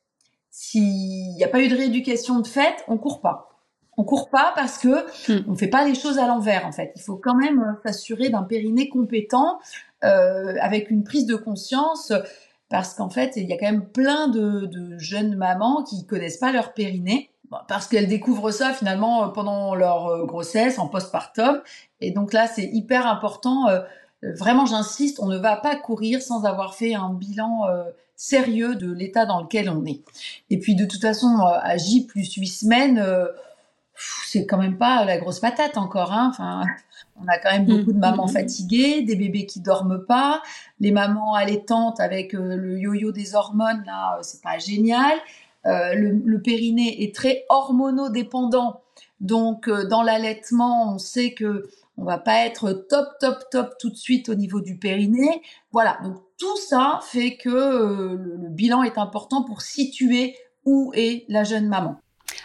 [0.49, 3.54] S'il n'y a pas eu de rééducation de fait, on court pas
[3.97, 5.45] on court pas parce que hmm.
[5.47, 6.91] on fait pas les choses à l'envers en fait.
[6.95, 9.59] Il faut quand même euh, s'assurer d'un périnée compétent
[10.03, 12.11] euh, avec une prise de conscience
[12.69, 16.51] parce qu'en fait il y a quand même plein de, jeunes mamans qui connaissent pas
[16.51, 17.29] leur périnée
[17.67, 21.61] parce qu'elles découvrent ça finalement pendant leur grossesse, en postpartum.
[22.01, 23.67] Et donc là, c'est hyper important.
[24.23, 27.61] vraiment, j'insiste, on ne va pas courir sans avoir fait un bilan
[28.15, 30.01] sérieux de l'état dans lequel on est.
[30.49, 32.99] Et puis de toute façon, à J plus 8 semaines,
[34.35, 36.11] c'est quand même pas la grosse patate encore.
[36.11, 36.27] Hein.
[36.29, 36.63] Enfin,
[37.21, 38.33] on a quand même beaucoup de mmh, mamans mmh, mmh.
[38.33, 40.41] fatiguées, des bébés qui dorment pas,
[40.81, 45.17] les mamans allaitantes avec euh, le yo-yo des hormones là, euh, c'est pas génial.
[45.65, 48.81] Euh, le, périnée est très hormonodépendant,
[49.19, 51.67] donc dans l'allaitement, on sait que
[51.97, 55.41] on va pas être top top top tout de suite au niveau du périnée.
[55.71, 61.43] Voilà, donc tout ça fait que le bilan est important pour situer où est la
[61.43, 61.95] jeune maman.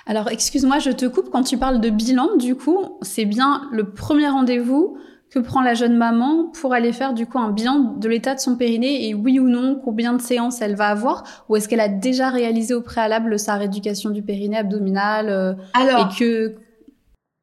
[0.07, 1.31] Alors, excuse-moi, je te coupe.
[1.31, 4.99] Quand tu parles de bilan, du coup, c'est bien le premier rendez-vous
[5.31, 8.41] que prend la jeune maman pour aller faire du coup un bilan de l'état de
[8.41, 11.81] son périnée et oui ou non combien de séances elle va avoir ou est-ce qu'elle
[11.81, 16.57] a déjà réalisé au préalable sa rééducation du périnée abdominal euh, Alors, et que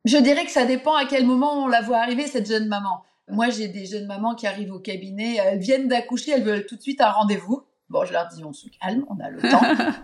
[0.04, 3.04] je dirais que ça dépend à quel moment on la voit arriver cette jeune maman.
[3.30, 6.78] Moi, j'ai des jeunes mamans qui arrivent au cabinet, elles viennent d'accoucher, elles veulent tout
[6.78, 7.64] de suite un rendez-vous.
[7.90, 9.62] Bon, je leur dis, on se calme, on a le temps.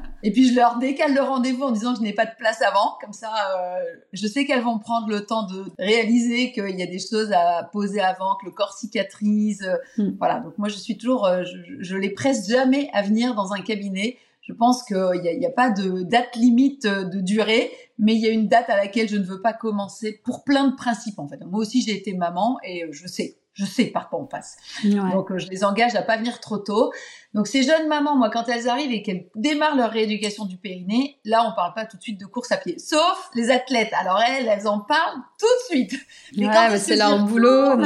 [0.24, 2.62] et puis, je leur décale le rendez-vous en disant que je n'ai pas de place
[2.62, 2.98] avant.
[3.02, 6.86] Comme ça, euh, je sais qu'elles vont prendre le temps de réaliser qu'il y a
[6.86, 9.70] des choses à poser avant, que le corps cicatrise.
[9.98, 10.12] Hmm.
[10.18, 10.40] Voilà.
[10.40, 13.60] Donc, moi, je suis toujours, euh, je, je, les presse jamais à venir dans un
[13.60, 14.18] cabinet.
[14.42, 18.22] Je pense qu'il n'y a, y a pas de date limite de durée, mais il
[18.22, 21.20] y a une date à laquelle je ne veux pas commencer pour plein de principes,
[21.20, 21.44] en fait.
[21.46, 24.58] Moi aussi, j'ai été maman et je sais je sais par quoi on passe.
[24.84, 26.92] Donc euh, je les engage à pas venir trop tôt.
[27.34, 31.20] Donc ces jeunes mamans, moi, quand elles arrivent et qu'elles démarrent leur rééducation du périnée,
[31.24, 33.92] là on parle pas tout de suite de course à pied, sauf les athlètes.
[34.00, 35.94] Alors elles, elles en parlent tout de suite.
[36.38, 37.78] Mais c'est leur boulot.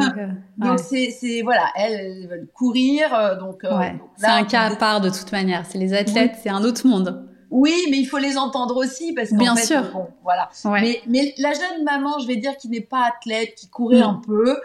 [0.57, 3.13] Donc c'est c'est voilà, elles, veulent courir.
[3.13, 3.69] Euh, donc, euh,
[4.15, 5.65] c'est un cas à part de toute manière.
[5.65, 7.27] C'est les athlètes, c'est un autre monde.
[7.49, 9.81] Oui, mais il faut les entendre aussi parce que bien sûr.
[9.93, 10.49] Bon, voilà.
[10.65, 14.15] Mais, mais la jeune maman, je vais dire, qui n'est pas athlète, qui courait un
[14.25, 14.57] peu,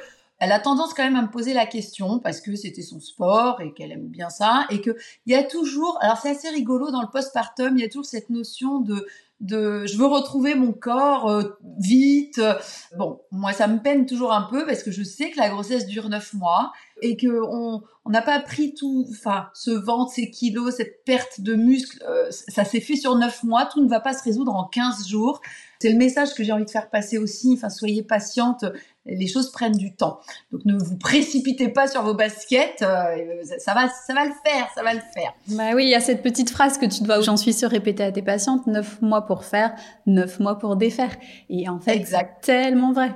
[0.43, 3.61] elle a tendance quand même à me poser la question parce que c'était son sport
[3.61, 4.91] et qu'elle aime bien ça et que
[5.25, 8.07] il y a toujours, alors c'est assez rigolo dans le postpartum, il y a toujours
[8.07, 9.07] cette notion de
[9.39, 11.43] de je veux retrouver mon corps euh,
[11.79, 12.41] vite.
[12.97, 15.87] Bon, moi ça me peine toujours un peu parce que je sais que la grossesse
[15.87, 20.75] dure neuf mois et que on n'a pas pris tout, enfin ce ventre, ces kilos,
[20.77, 23.67] cette perte de muscle, euh, ça s'est fait sur neuf mois.
[23.67, 25.41] Tout ne va pas se résoudre en 15 jours.
[25.81, 27.55] C'est le message que j'ai envie de faire passer aussi.
[27.57, 28.65] Enfin, soyez patiente
[29.07, 30.21] les choses prennent du temps.
[30.51, 34.69] Donc ne vous précipitez pas sur vos baskets, euh, ça va ça va le faire,
[34.75, 35.33] ça va le faire.
[35.49, 38.05] Bah oui, il y a cette petite phrase que tu dois j'en suis sûre répéter
[38.05, 39.75] à tes patientes, neuf mois pour faire,
[40.07, 41.17] neuf mois pour défaire.
[41.51, 43.13] Et en fait, c'est tellement vrai.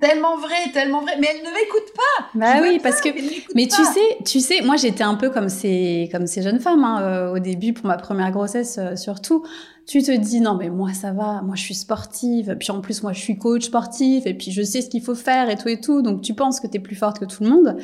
[0.00, 1.12] Tellement vrai, tellement vrai.
[1.20, 2.26] Mais elle ne m'écoute pas.
[2.34, 3.10] Bah oui, parce que.
[3.54, 6.84] Mais tu sais, tu sais, moi j'étais un peu comme ces comme ces jeunes femmes
[6.84, 9.44] hein, euh, au début pour ma première grossesse euh, surtout.
[9.90, 13.02] Tu te dis non mais moi ça va, moi je suis sportive, puis en plus
[13.02, 15.66] moi je suis coach sportif et puis je sais ce qu'il faut faire et tout
[15.66, 16.00] et tout.
[16.00, 17.76] Donc tu penses que tu es plus forte que tout le monde.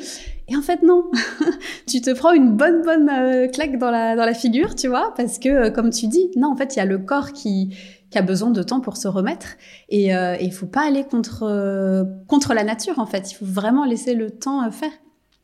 [0.47, 1.11] Et en fait non.
[1.85, 5.13] tu te prends une bonne bonne euh, claque dans la dans la figure, tu vois,
[5.17, 7.75] parce que comme tu dis, non en fait il y a le corps qui
[8.09, 9.57] qui a besoin de temps pour se remettre.
[9.89, 13.31] Et euh, il faut pas aller contre, euh, contre la nature, en fait.
[13.31, 14.91] Il faut vraiment laisser le temps euh, faire.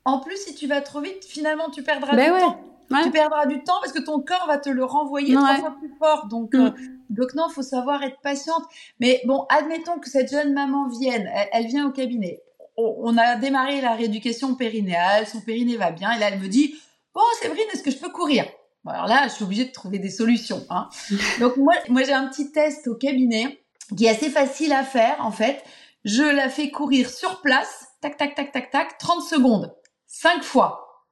[0.06, 2.73] En plus, si tu vas trop vite, finalement, tu perdras ben du temps.
[2.90, 5.94] Tu perdras du temps parce que ton corps va te le renvoyer trois fois plus
[6.00, 6.28] fort.
[6.28, 6.74] Donc, mm.
[7.10, 8.64] donc non, faut savoir être patiente.
[9.00, 12.42] Mais bon, admettons que cette jeune maman vienne, elle, vient au cabinet.
[12.76, 16.74] On, a démarré la rééducation périnéale, son périnée va bien, et là elle me dit,
[17.14, 18.46] bon Séverine, est-ce que je peux courir?
[18.86, 20.66] Alors là, je suis obligée de trouver des solutions.
[20.70, 20.90] Hein.
[21.40, 23.64] Donc moi, moi j'ai un petit test au cabinet
[23.96, 25.64] qui est assez facile à faire en fait.
[26.04, 29.74] Je la fais courir sur place, tac tac tac tac tac, 30 secondes,
[30.08, 31.06] 5 fois.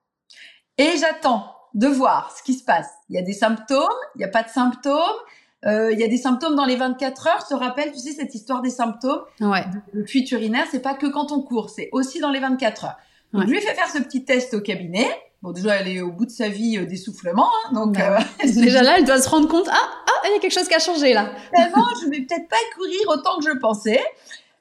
[0.78, 2.90] Et j'attends de voir ce qui se passe.
[3.10, 5.00] Il y a des symptômes, il n'y a pas de symptômes.
[5.66, 7.40] Euh, il y a des symptômes dans les 24 heures.
[7.44, 9.22] Je te rappelle, tu sais, cette histoire des symptômes.
[9.40, 9.64] Ouais.
[9.94, 12.98] Le fuite urinaire, c'est pas que quand on court, c'est aussi dans les 24 heures.
[13.34, 15.08] Donc, je lui ai fait faire ce petit test au cabinet.
[15.42, 18.48] Bon, déjà, elle est au bout de sa vie euh, d'essoufflement, hein, donc bah euh,
[18.62, 20.76] déjà là, elle doit se rendre compte, ah, ah, il y a quelque chose qui
[20.76, 21.32] a changé là.
[21.52, 24.00] Tellement, je vais peut-être pas courir autant que je pensais,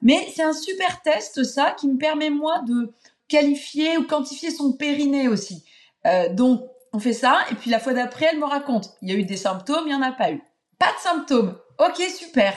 [0.01, 2.91] mais c'est un super test ça qui me permet moi de
[3.27, 5.63] qualifier ou quantifier son périnée aussi.
[6.07, 9.11] Euh, donc, on fait ça, et puis la fois d'après, elle me raconte, il y
[9.13, 10.41] a eu des symptômes, il y en a pas eu.
[10.77, 11.57] Pas de symptômes.
[11.79, 12.53] Ok, super.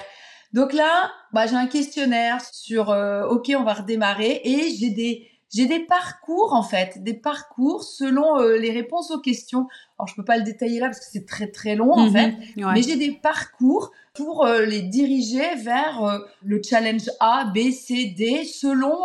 [0.52, 5.28] Donc là, bah, j'ai un questionnaire sur, euh, ok, on va redémarrer, et j'ai des
[5.54, 9.68] j'ai des parcours en fait, des parcours selon euh, les réponses aux questions.
[9.98, 12.12] Alors je peux pas le détailler là parce que c'est très très long en mhm.
[12.12, 17.70] fait, mais j'ai des parcours pour euh, les diriger vers euh, le challenge A, B,
[17.70, 18.96] C, D selon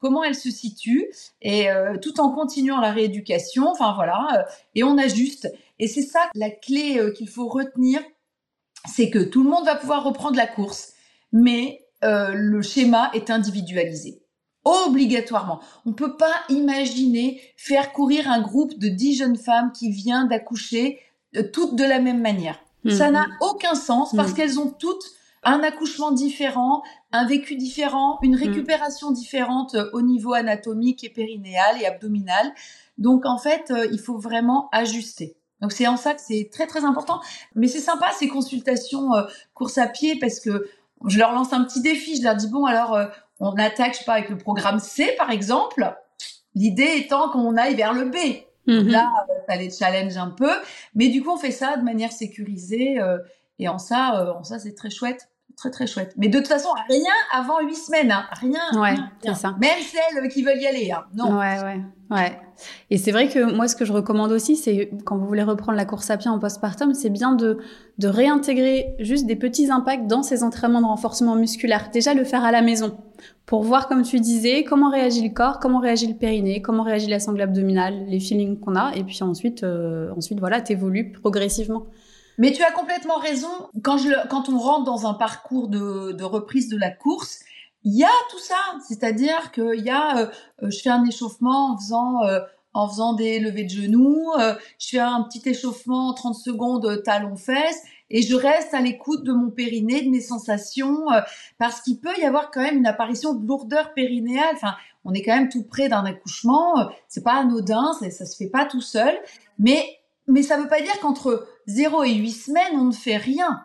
[0.00, 1.06] comment elle se situe
[1.40, 1.68] et
[2.02, 3.66] tout en continuant la rééducation.
[3.68, 5.52] Enfin voilà, et on ajuste.
[5.78, 8.00] Et c'est ça la clé qu'il faut retenir
[8.86, 10.92] c'est que tout le monde va pouvoir reprendre la course,
[11.32, 14.22] mais euh, le schéma est individualisé.
[14.64, 15.60] Obligatoirement.
[15.84, 20.24] On ne peut pas imaginer faire courir un groupe de dix jeunes femmes qui vient
[20.24, 21.00] d'accoucher
[21.36, 22.58] euh, toutes de la même manière.
[22.88, 23.14] Ça mhm.
[23.14, 24.36] n'a aucun sens parce mhm.
[24.36, 25.04] qu'elles ont toutes
[25.42, 28.42] un accouchement différent, un vécu différent, une mhm.
[28.42, 32.52] récupération différente euh, au niveau anatomique et périnéal et abdominal.
[32.98, 35.36] Donc en fait, il faut vraiment ajuster.
[35.60, 37.20] Donc c'est en ça que c'est très très important.
[37.54, 39.10] Mais c'est sympa ces consultations
[39.54, 40.66] course à pied parce que
[41.04, 42.16] je leur lance un petit défi.
[42.16, 43.06] Je leur dis bon alors euh,
[43.40, 45.94] on attaque je sais pas avec le programme C par exemple.
[46.54, 48.16] L'idée étant qu'on aille vers le B.
[48.66, 48.88] Mhm.
[48.88, 50.52] Là, euh, ça les challenge un peu,
[50.94, 53.18] mais du coup on fait ça de manière sécurisée euh,
[53.58, 56.12] et en ça, en ça c'est très chouette très très chouette.
[56.16, 58.26] Mais de toute façon, rien avant huit semaines, hein.
[58.32, 58.80] rien.
[58.80, 59.56] Ouais, c'est ça.
[59.58, 61.04] Même celles qui veulent y aller, hein.
[61.14, 61.38] non.
[61.38, 62.38] Ouais, ouais, ouais.
[62.90, 65.76] Et c'est vrai que moi, ce que je recommande aussi, c'est quand vous voulez reprendre
[65.76, 67.58] la course à pied en postpartum, c'est bien de,
[67.98, 71.90] de réintégrer juste des petits impacts dans ces entraînements de renforcement musculaire.
[71.92, 72.98] Déjà, le faire à la maison
[73.46, 77.08] pour voir, comme tu disais, comment réagit le corps, comment réagit le périnée, comment réagit
[77.08, 81.86] la sangle abdominale, les feelings qu'on a, et puis ensuite, euh, ensuite voilà, t'évolues progressivement.
[82.38, 83.48] Mais tu as complètement raison.
[83.82, 87.40] Quand, je, quand on rentre dans un parcours de, de reprise de la course,
[87.86, 88.56] il y a tout ça.
[88.86, 90.26] C'est-à-dire qu'il y a, euh,
[90.62, 92.40] euh, je fais un échauffement en faisant, euh,
[92.74, 94.32] en faisant des levées de genoux,
[94.78, 99.32] je fais un petit échauffement en 30 secondes talon-fesse, et je reste à l'écoute de
[99.32, 101.06] mon périnée, de mes sensations,
[101.56, 104.52] parce qu'il peut y avoir quand même une apparition de lourdeur périnéale.
[104.52, 104.74] Enfin,
[105.06, 108.50] on est quand même tout près d'un accouchement, c'est pas anodin, ça, ça se fait
[108.50, 109.14] pas tout seul,
[109.58, 109.95] mais
[110.28, 113.62] mais ça veut pas dire qu'entre 0 et 8 semaines, on ne fait rien.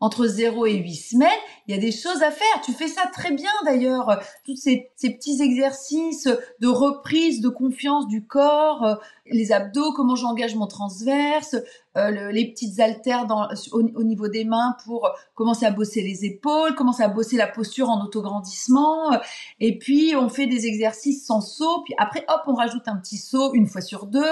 [0.00, 1.28] Entre 0 et 8 semaines,
[1.66, 2.60] il y a des choses à faire.
[2.64, 4.22] Tu fais ça très bien d'ailleurs.
[4.44, 6.28] Tous ces, petits exercices
[6.60, 8.94] de reprise de confiance du corps, euh,
[9.26, 11.56] les abdos, comment j'engage mon transverse,
[11.96, 16.24] euh, les petites haltères dans, au, au, niveau des mains pour commencer à bosser les
[16.24, 19.18] épaules, commencer à bosser la posture en autograndissement.
[19.58, 21.82] Et puis, on fait des exercices sans saut.
[21.84, 24.22] Puis après, hop, on rajoute un petit saut une fois sur deux.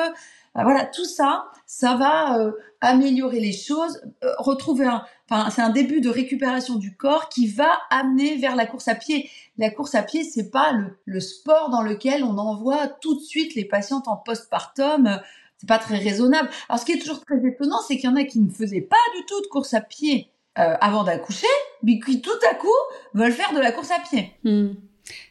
[0.56, 5.60] Bah, voilà, tout ça, ça va euh, améliorer les choses, euh, retrouver un, enfin, c'est
[5.60, 9.28] un début de récupération du corps qui va amener vers la course à pied.
[9.58, 10.72] La course à pied, c'est pas
[11.04, 15.20] le, sport dans lequel on envoie tout de suite les patientes en postpartum.
[15.58, 16.48] C'est pas très raisonnable.
[16.70, 18.80] Alors, ce qui est toujours très étonnant, c'est qu'il y en a qui ne faisaient
[18.80, 21.46] pas du tout de course à pied euh, avant d'accoucher,
[21.82, 22.68] mais qui tout à coup
[23.12, 24.32] veulent faire de la course à pied.
[24.42, 24.72] Hmm.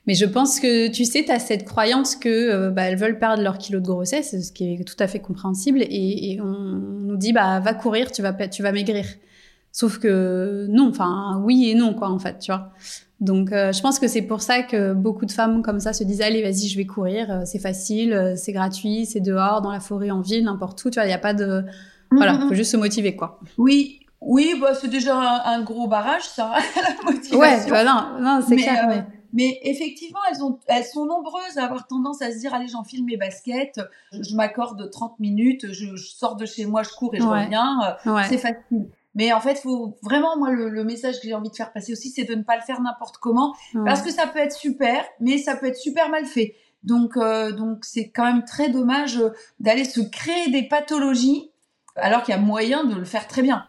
[0.08, 3.20] Mais je pense que tu sais, tu as cette croyance que euh, bah, elles veulent
[3.20, 7.18] perdre leur kilo de grossesse, ce qui est tout à fait compréhensible, et, on nous
[7.18, 9.06] dit bah va courir, tu vas tu vas maigrir.
[9.72, 12.72] Sauf que non, enfin oui et non quoi en fait, tu vois.
[13.22, 16.04] Donc euh, je pense que c'est pour ça que beaucoup de femmes comme ça se
[16.04, 19.80] disent allez vas-y je vais courir, euh, c'est facile, c'est gratuit, c'est dehors, dans la
[19.80, 21.64] forêt, en ville, n'importe où, tu vois, il n'y a pas de
[22.12, 22.48] voilà, mm-hmm.
[22.48, 23.40] faut juste se motiver quoi.
[23.58, 27.38] Oui, oui, bah, c'est déjà un, gros barrage, ça, la motivation.
[27.38, 28.88] Ouais, bah, non, non c'est clair.
[28.88, 29.04] mais...
[29.36, 33.04] Mais effectivement, elles, ont, elles sont nombreuses à avoir tendance à se dire, allez, j'enfile
[33.04, 33.82] mes baskets,
[34.14, 38.22] je, m'accorde 30 minutes, je, sors de chez moi, je cours et je reviens, euh,
[38.30, 38.90] c'est facile.
[39.14, 42.12] Mais en fait, faut vraiment, moi, le, message que j'ai envie de faire passer aussi,
[42.12, 45.38] c'est de ne pas le faire n'importe comment, parce que ça peut être super, mais
[45.38, 46.56] ça peut être super mal fait.
[46.84, 49.20] Donc, euh, donc c'est quand même très dommage
[49.60, 51.52] d'aller se créer des pathologies
[51.98, 53.66] alors qu'il y a moyen de le faire très bien.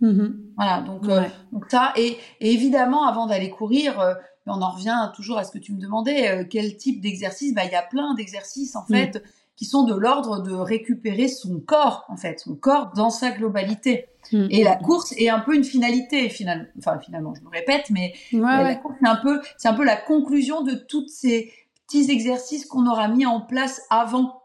[0.00, 0.32] Mm-hmm.
[0.56, 4.16] Voilà, donc, euh, donc ça, et, et évidemment, avant d'aller courir,
[4.50, 7.54] on en revient toujours à ce que tu me demandais, euh, quel type d'exercice?
[7.54, 8.94] Bah, Il y a plein d'exercices, en mm.
[8.94, 9.24] fait,
[9.56, 14.06] qui sont de l'ordre de récupérer son corps, en fait, son corps dans sa globalité.
[14.32, 14.46] Mm.
[14.50, 16.66] Et la course est un peu une finalité, finalement.
[16.78, 19.96] Enfin, finalement, je me répète, mais la course, c'est un, peu, c'est un peu la
[19.96, 21.52] conclusion de tous ces
[21.86, 24.39] petits exercices qu'on aura mis en place avant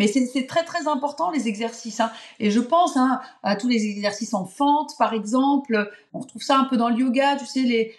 [0.00, 2.00] mais c'est très très important les exercices.
[2.00, 2.10] Hein.
[2.38, 5.90] Et je pense hein, à tous les exercices en fente, par exemple.
[6.14, 7.94] On retrouve ça un peu dans le yoga, tu sais, les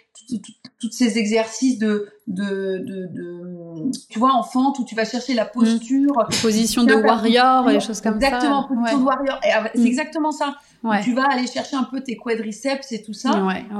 [0.80, 5.44] tous ces exercices de, de, de, tu vois, en fente où tu vas chercher la
[5.44, 6.42] posture, mmh.
[6.42, 8.26] position de warrior, et des choses comme ça.
[8.26, 9.38] Exactement, position de warrior.
[9.42, 9.86] C'est mmh.
[9.86, 10.56] exactement ça.
[11.04, 13.30] Tu vas aller chercher un peu tes quadriceps et tout ça.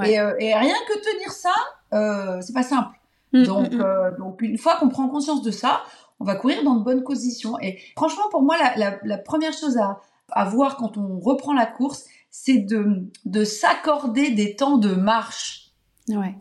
[0.04, 1.54] Et, euh, et, rien que tenir ça,
[1.92, 2.96] euh, c'est pas simple.
[3.32, 5.82] Mmh, donc, euh, donc une fois qu'on prend conscience de ça,
[6.22, 7.58] on va courir dans de bonnes conditions.
[7.60, 12.58] Et franchement, pour moi, la, première chose à, voir quand on reprend la course, c'est
[12.58, 15.72] de, de s'accorder des temps de marche.
[16.08, 16.36] Ouais.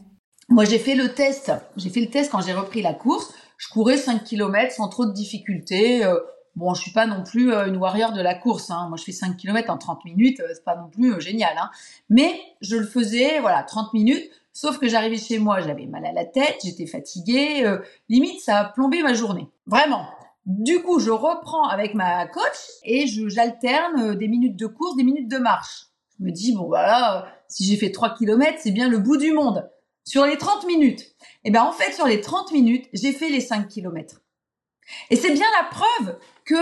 [0.49, 1.51] Moi, j'ai fait le test.
[1.77, 3.33] J'ai fait le test quand j'ai repris la course.
[3.57, 6.05] Je courais 5 km sans trop de difficultés.
[6.05, 6.19] Euh,
[6.55, 8.69] bon, je suis pas non plus euh, une warrior de la course.
[8.69, 8.85] Hein.
[8.87, 10.39] Moi, je fais 5 km en 30 minutes.
[10.41, 11.57] Euh, c'est pas non plus génial.
[11.57, 11.71] Hein.
[12.09, 14.29] Mais je le faisais, voilà, 30 minutes.
[14.53, 17.79] Sauf que j'arrivais chez moi, j'avais mal à la tête, j'étais fatiguée, euh,
[18.09, 19.47] limite ça a plombé ma journée.
[19.71, 20.05] Vraiment.
[20.45, 22.43] Du coup, je reprends avec ma coach
[22.83, 25.85] et j'alterne euh, des minutes de course, des minutes de marche.
[26.19, 29.31] Je me dis, bon voilà, si j'ai fait 3 km, c'est bien le bout du
[29.31, 29.69] monde.
[30.03, 31.05] Sur les 30 minutes.
[31.45, 34.21] Eh ben en fait, sur les 30 minutes, j'ai fait les 5 km.
[35.09, 36.55] Et c'est bien la preuve que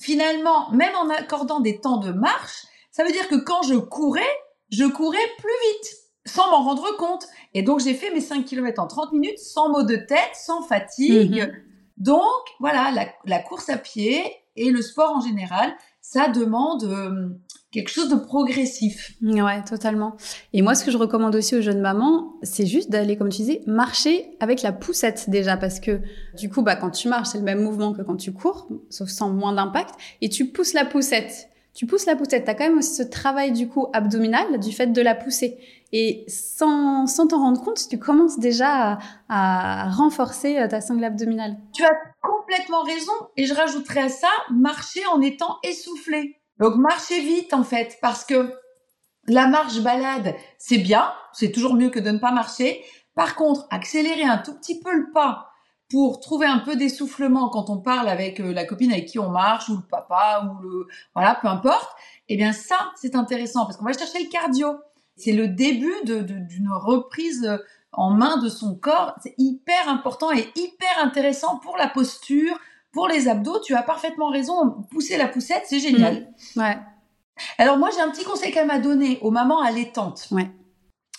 [0.00, 4.22] finalement, même en accordant des temps de marche, ça veut dire que quand je courais,
[4.70, 7.28] je courais plus vite, sans m'en rendre compte.
[7.54, 10.62] Et donc, j'ai fait mes 5 km en 30 minutes, sans maux de tête, sans
[10.62, 11.34] fatigue.
[11.34, 11.71] Mm-hmm.
[12.02, 12.20] Donc,
[12.58, 12.92] voilà,
[13.24, 14.20] la, course à pied
[14.56, 17.28] et le sport en général, ça demande euh,
[17.70, 19.12] quelque chose de progressif.
[19.22, 20.16] Ouais, totalement.
[20.52, 23.42] Et moi, ce que je recommande aussi aux jeunes mamans, c'est juste d'aller, comme tu
[23.42, 26.00] disais, marcher avec la poussette déjà, parce que
[26.36, 29.08] du coup, bah, quand tu marches, c'est le même mouvement que quand tu cours, sauf
[29.08, 31.50] sans moins d'impact, et tu pousses la poussette.
[31.72, 34.72] Tu pousses la poussette, tu as quand même aussi ce travail du coup abdominal du
[34.72, 35.56] fait de la pousser.
[35.92, 41.56] Et sans sans t'en rendre compte, tu commences déjà à, renforcer euh, ta sangle abdominale.
[41.74, 46.40] Tu as complètement raison, et je rajouterais à ça, marcher en étant essoufflé.
[46.58, 48.54] Donc marchez vite en fait, parce que
[49.28, 52.82] la marche balade, c'est bien, c'est toujours mieux que de ne pas marcher.
[53.14, 55.50] Par contre, accélérer un tout petit peu le pas
[55.90, 59.28] pour trouver un peu d'essoufflement quand on parle avec euh, la copine avec qui on
[59.28, 61.90] marche ou le papa ou le voilà, peu importe.
[62.28, 64.78] Eh bien ça, c'est intéressant parce qu'on va chercher le cardio.
[65.16, 67.58] C'est le début d'une reprise euh,
[67.92, 69.14] en main de son corps.
[69.22, 72.58] C'est hyper important et hyper intéressant pour la posture,
[72.92, 74.82] pour les abdos, tu as parfaitement raison.
[74.90, 76.32] Pousser la poussette, c'est génial.
[76.56, 76.60] Mmh.
[76.60, 76.78] Ouais.
[77.58, 80.28] Alors moi, j'ai un petit conseil qu'elle m'a donné aux mamans allaitantes.
[80.30, 80.50] Ouais.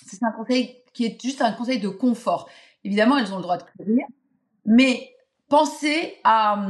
[0.06, 2.48] C'est un conseil qui est juste un conseil de confort.
[2.84, 4.06] Évidemment, elles ont le droit de courir,
[4.66, 5.16] mais
[5.50, 6.64] pensez à,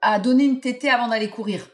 [0.00, 1.68] à donner une tétée avant d'aller courir.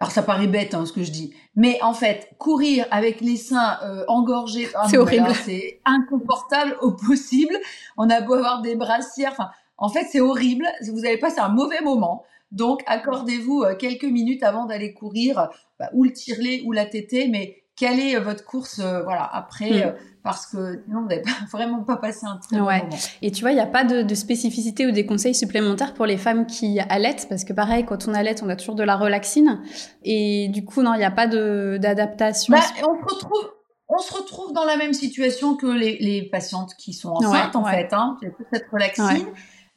[0.00, 3.36] Alors ça paraît bête hein, ce que je dis, mais en fait courir avec les
[3.36, 7.54] seins euh, engorgés, ah, c'est horrible, c'est inconfortable au possible.
[7.98, 10.66] On a beau avoir des brassières, enfin en fait, c'est horrible.
[10.92, 12.22] Vous avez passé un mauvais moment.
[12.52, 15.48] Donc, accordez-vous euh, quelques minutes avant d'aller courir,
[15.78, 19.70] bah, ou le tirelet ou la tétée, mais quelle euh, votre course euh, voilà après
[19.70, 19.94] mm.
[20.22, 22.96] parce que sinon vous n'avez vraiment pas passé un très bon moment.
[23.22, 26.18] Et tu vois, il n'y a pas de, spécificité ou des conseils supplémentaires pour les
[26.18, 29.62] femmes qui allaitent parce que pareil, quand on allait, on a toujours de la relaxine
[30.04, 32.52] et du coup non, il n'y a pas d'adaptation.
[32.52, 33.50] Bah, on se retrouve
[33.88, 37.88] on se retrouve dans la même situation que les, patientes qui sont enceintes en fait.
[37.92, 38.18] Hein.
[38.22, 39.26] Il cette relaxine.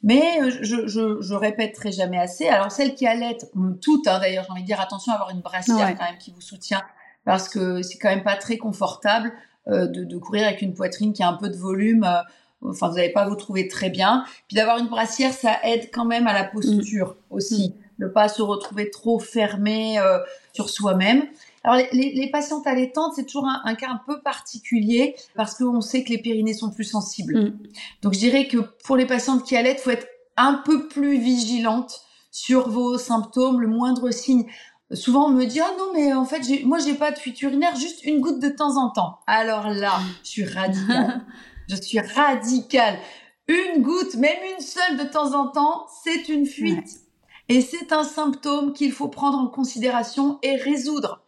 [0.04, 2.46] Mais euh, je, je, je répéterai jamais assez.
[2.46, 3.50] Alors celles qui allaitent,
[3.80, 6.30] toutes hein, d'ailleurs, j'ai envie de dire attention à avoir une brassière quand même qui
[6.30, 6.82] vous soutient
[7.24, 9.32] parce que c'est quand même pas très confortable
[9.68, 12.04] euh, de, de, courir avec une poitrine qui a un peu de volume.
[12.04, 12.20] Euh,
[12.68, 14.24] enfin, vous n'allez pas vous trouver très bien.
[14.46, 17.34] Puis d'avoir une brassière, ça aide quand même à la posture mm.
[17.34, 18.04] aussi, mm.
[18.04, 20.18] ne pas se retrouver trop fermé euh,
[20.52, 21.24] sur soi-même.
[21.62, 26.04] Alors les, les, patientes allaitantes, c'est toujours un, cas un peu particulier parce qu'on sait
[26.04, 27.40] que les périnées sont plus sensibles.
[27.40, 27.58] Mm.
[28.02, 30.06] Donc je dirais que pour les patientes qui allaitent, faut être
[30.36, 34.44] un peu plus vigilante sur vos symptômes, le moindre signe.
[34.92, 37.74] Souvent on me dit oh non mais en fait moi j'ai pas de fuite urinaire,
[37.76, 39.20] juste une goutte de temps en temps.
[39.26, 41.24] Alors là, je suis radicale.
[41.68, 42.98] je suis radicale.
[43.48, 47.00] Une goutte, même une seule de temps en temps, c'est une fuite.
[47.48, 51.22] Et c'est un symptôme qu'il faut prendre en considération et résoudre.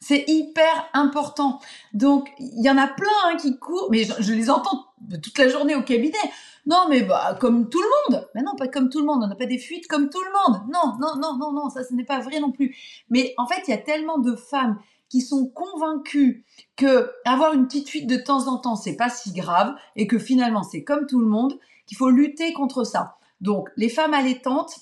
[0.00, 1.60] C'est hyper important.
[1.94, 4.86] Donc, il y en a plein hein, qui courent, mais je, les entends
[5.22, 6.18] toute la journée au cabinet.
[6.64, 8.28] Non, mais bah comme tout le monde.
[8.34, 9.22] Mais non, pas comme tout le monde.
[9.24, 10.62] On n'a pas des fuites comme tout le monde.
[10.72, 12.76] Non, non, non, non, non, ça, ce n'est pas vrai non plus.
[13.10, 16.44] Mais en fait, il y a tellement de femmes qui sont convaincues
[16.76, 20.18] que avoir une petite fuite de temps en temps, c'est pas si grave et que
[20.18, 23.16] finalement, c'est comme tout le monde, qu'il faut lutter contre ça.
[23.40, 24.76] Donc, les femmes allaitantes,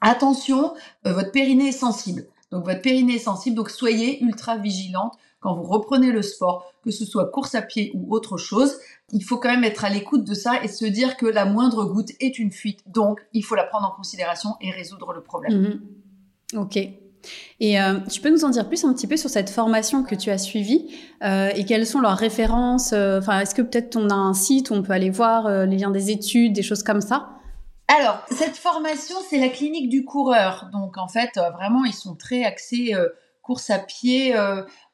[0.00, 0.74] attention,
[1.06, 2.26] euh, votre périnée est sensible.
[2.50, 6.90] Donc votre périnée est sensible, donc soyez ultra vigilante quand vous reprenez le sport, que
[6.90, 8.78] ce soit course à pied ou autre chose.
[9.12, 11.84] Il faut quand même être à l'écoute de ça et se dire que la moindre
[11.84, 12.80] goutte est une fuite.
[12.86, 15.80] Donc il faut la prendre en considération et résoudre le problème.
[16.52, 16.60] Mhm.
[16.60, 16.78] Ok.
[17.60, 20.14] Et euh, tu peux nous en dire plus un petit peu sur cette formation que
[20.14, 24.08] tu as suivie euh, et quelles sont leurs références euh, Enfin, est-ce que peut-être on
[24.08, 27.00] a un site où on peut aller voir les liens des études, des choses comme
[27.00, 27.30] ça?
[27.88, 30.70] Alors, cette formation, c'est la clinique du coureur.
[30.72, 32.94] Donc, en fait, vraiment, ils sont très axés
[33.42, 34.34] course à pied.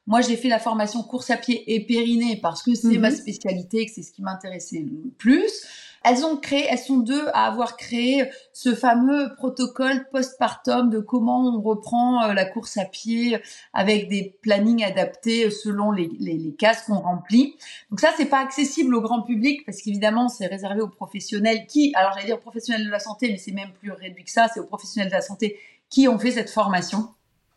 [0.07, 3.15] Moi, j'ai fait la formation course à pied et périnée parce que c'est ma mhm.
[3.17, 5.65] spécialité, que c'est ce qui m'intéressait le plus.
[6.05, 11.41] Elles ont créé, elles sont deux à avoir créé ce fameux protocole postpartum de comment
[11.41, 13.37] on reprend euh, la course à pied
[13.73, 17.55] avec des plannings adaptés selon les, les, les cases qu'on remplit.
[17.89, 21.91] Donc ça, c'est pas accessible au grand public parce qu'évidemment, c'est réservé aux professionnels qui,
[21.95, 24.47] alors j'allais dire aux professionnels de la santé, mais c'est même plus réduit que ça,
[24.53, 27.09] c'est aux professionnels de la santé qui ont fait cette formation.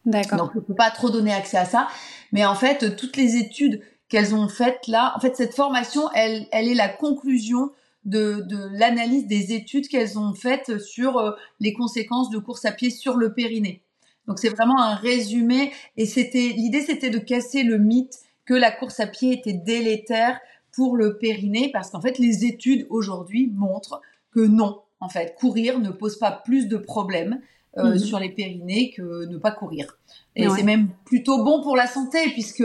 [0.06, 0.38] D'accord.
[0.38, 1.88] Donc, je peux pas trop donner accès à ça.
[2.32, 6.46] Mais en fait, toutes les études qu'elles ont faites là, en fait, cette formation, elle,
[6.52, 7.70] elle est la conclusion
[8.04, 12.72] de, de l'analyse des études qu'elles ont faites sur euh, les conséquences de course à
[12.72, 13.82] pied sur le périnée.
[14.26, 15.72] Donc c'est vraiment un résumé.
[15.96, 20.40] Et c'était l'idée, c'était de casser le mythe que la course à pied était délétère
[20.72, 24.00] pour le périnée, parce qu'en fait, les études aujourd'hui montrent
[24.32, 27.40] que non, en fait, courir ne pose pas plus de problèmes
[27.78, 27.98] euh, mhm.
[27.98, 29.96] sur les périnées que ne pas courir.
[30.36, 32.64] Et c'est même plutôt bon pour la santé, puisque,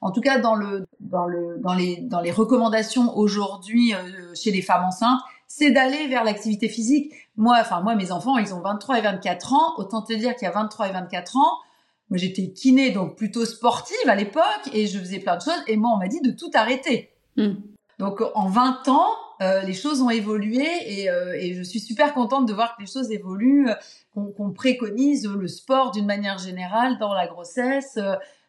[0.00, 4.50] en tout cas, dans le, dans le, dans les, dans les recommandations aujourd'hui euh, chez
[4.50, 7.12] les femmes enceintes, c'est d'aller vers l'activité physique.
[7.36, 9.74] Moi, enfin, moi, mes enfants, ils ont 23 et 24 ans.
[9.76, 11.58] Autant te dire qu'il y a 23 et 24 ans,
[12.10, 15.62] moi, j'étais kiné, donc plutôt sportive à l'époque, et je faisais plein de choses.
[15.66, 17.10] Et moi, on m'a dit de tout arrêter.
[17.36, 17.54] Hmm.
[17.98, 19.08] Donc, en 20 ans,
[19.42, 22.82] euh, les choses ont évolué et, euh, et, je suis super contente de voir que
[22.82, 23.68] les choses évoluent,
[24.14, 27.98] qu'on préconise le sport d'une manière générale dans la grossesse.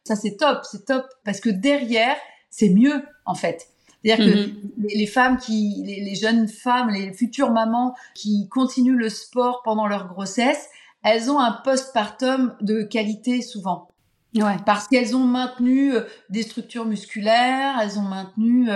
[0.04, 2.16] ça, c'est top, c'est top, parce que derrière,
[2.50, 3.70] c'est mieux, en fait.
[4.04, 4.72] C'est-à-dire que mhm.
[4.78, 10.08] les, femmes qui, les, jeunes femmes, les futures mamans qui continuent le sport pendant leur
[10.08, 10.70] grossesse,
[11.04, 13.88] elles ont un postpartum de qualité souvent.
[14.36, 14.58] Ouais.
[14.66, 18.70] Parce qu'elles ont maintenu euh, des structures musculaires, elles ont maintenu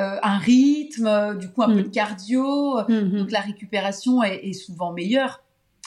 [0.00, 1.82] euh, un rythme, du coup un peu mhm.
[1.82, 3.18] de cardio, mhm.
[3.18, 5.42] donc la récupération est, est souvent meilleure.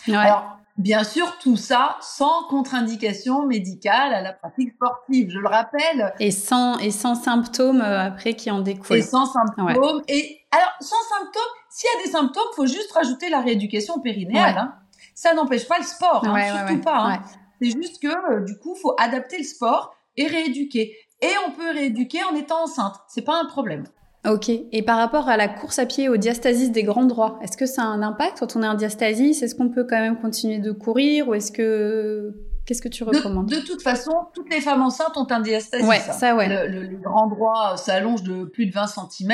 [0.07, 0.15] Ouais.
[0.15, 6.15] Alors, Bien sûr, tout ça sans contre-indication médicale à la pratique sportive, je le rappelle.
[6.19, 8.97] Et sans, et sans symptômes euh, après qui en découlent.
[8.97, 10.01] Et sans symptômes.
[10.07, 14.57] Et alors, sans symptômes, s'il y a des symptômes, faut juste rajouter la rééducation périnéale.
[14.57, 14.73] Hein.
[15.13, 16.97] Ça n'empêche pas le sport, hein, surtout pas.
[16.97, 17.21] Hein.
[17.61, 20.97] C'est juste que, euh, du coup, faut adapter le sport et rééduquer.
[21.21, 22.95] Et on peut rééduquer en étant enceinte.
[23.07, 23.83] C'est pas un problème.
[24.25, 24.49] Ok.
[24.49, 27.65] Et par rapport à la course à pied, au diastasis des grands droits, est-ce que
[27.65, 29.43] ça a un impact quand on est en diastasis?
[29.43, 32.33] Est-ce qu'on peut quand même continuer de courir ou est-ce que
[32.65, 33.49] qu'est-ce que tu recommandes?
[33.49, 35.85] de, toute façon, toutes les femmes enceintes ont un diastasis.
[35.85, 36.47] Ouais, ça, ouais.
[36.47, 39.33] Le, le, grand droit s'allonge de plus de 20 cm.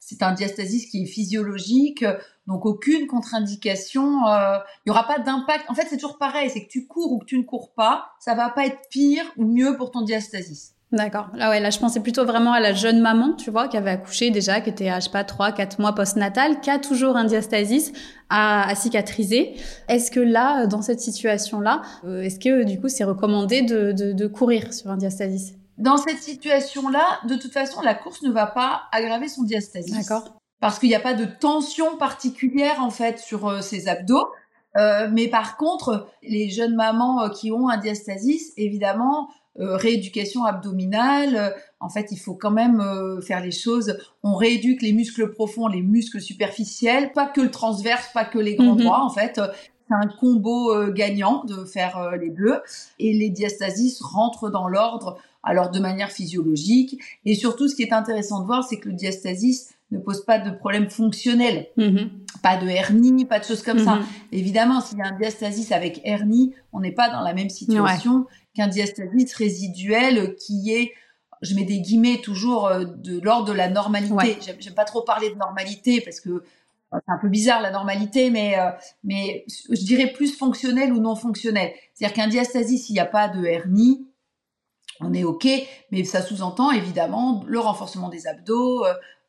[0.00, 2.04] C'est un diastasis qui est physiologique.
[2.46, 4.56] Donc aucune contre-indication, euh,
[4.86, 5.66] il y aura pas d'impact.
[5.68, 8.06] En fait, c'est toujours pareil, c'est que tu cours ou que tu ne cours pas,
[8.20, 10.77] ça va pas être pire ou mieux pour ton diastasis.
[10.90, 11.28] D'accord.
[11.34, 13.90] Là, ouais, là, je pensais plutôt vraiment à la jeune maman, tu vois, qui avait
[13.90, 17.16] accouché déjà, qui était à, je sais pas, 3, 4 mois post-natal, qui a toujours
[17.16, 17.92] un diastasis
[18.30, 19.54] à, à cicatriser.
[19.88, 24.12] Est-ce que là, dans cette situation-là, euh, est-ce que, du coup, c'est recommandé de, de,
[24.12, 25.54] de courir sur un diastasis?
[25.76, 29.92] Dans cette situation-là, de toute façon, la course ne va pas aggraver son diastasis.
[29.92, 30.40] D'accord.
[30.60, 34.26] Parce qu'il n'y a pas de tension particulière, en fait, sur euh, ses abdos.
[34.76, 39.28] Euh, mais par contre, les jeunes mamans euh, qui ont un diastasis, évidemment,
[39.60, 41.36] euh, rééducation abdominale.
[41.36, 41.50] Euh,
[41.80, 43.96] en fait, il faut quand même euh, faire les choses.
[44.22, 48.54] On rééduque les muscles profonds, les muscles superficiels, pas que le transverse, pas que les
[48.54, 48.82] grands mhm.
[48.84, 49.02] droits.
[49.02, 49.40] En fait,
[49.88, 52.60] c'est un combo gagnant de faire les deux.
[52.98, 57.00] Et les diastasis rentrent dans l'ordre, alors de manière physiologique.
[57.24, 60.38] Et surtout, ce qui est intéressant de voir, c'est que le diastasis ne pose pas
[60.38, 61.68] de problème fonctionnel.
[61.76, 62.10] Mhm.
[62.42, 63.96] Pas de hernie, pas de choses comme ça.
[63.96, 64.06] Mhm.
[64.32, 68.26] Évidemment, s'il y a un diastasis avec hernie, on n'est pas dans la même situation
[68.54, 70.92] qu'un diastasis résiduel qui est
[71.40, 74.36] je mets des guillemets toujours euh, de l'ordre de la normalité.
[74.58, 76.42] J'aime pas trop parler de normalité parce que
[76.90, 78.70] c'est un peu bizarre la normalité, mais euh,
[79.04, 81.72] mais je dirais plus fonctionnel ou non fonctionnel.
[81.94, 84.08] C'est-à-dire qu'un diastasis, s'il n'y a pas de hernie,
[85.00, 85.46] on est ok,
[85.92, 88.84] mais ça sous-entend évidemment le renforcement des abdos.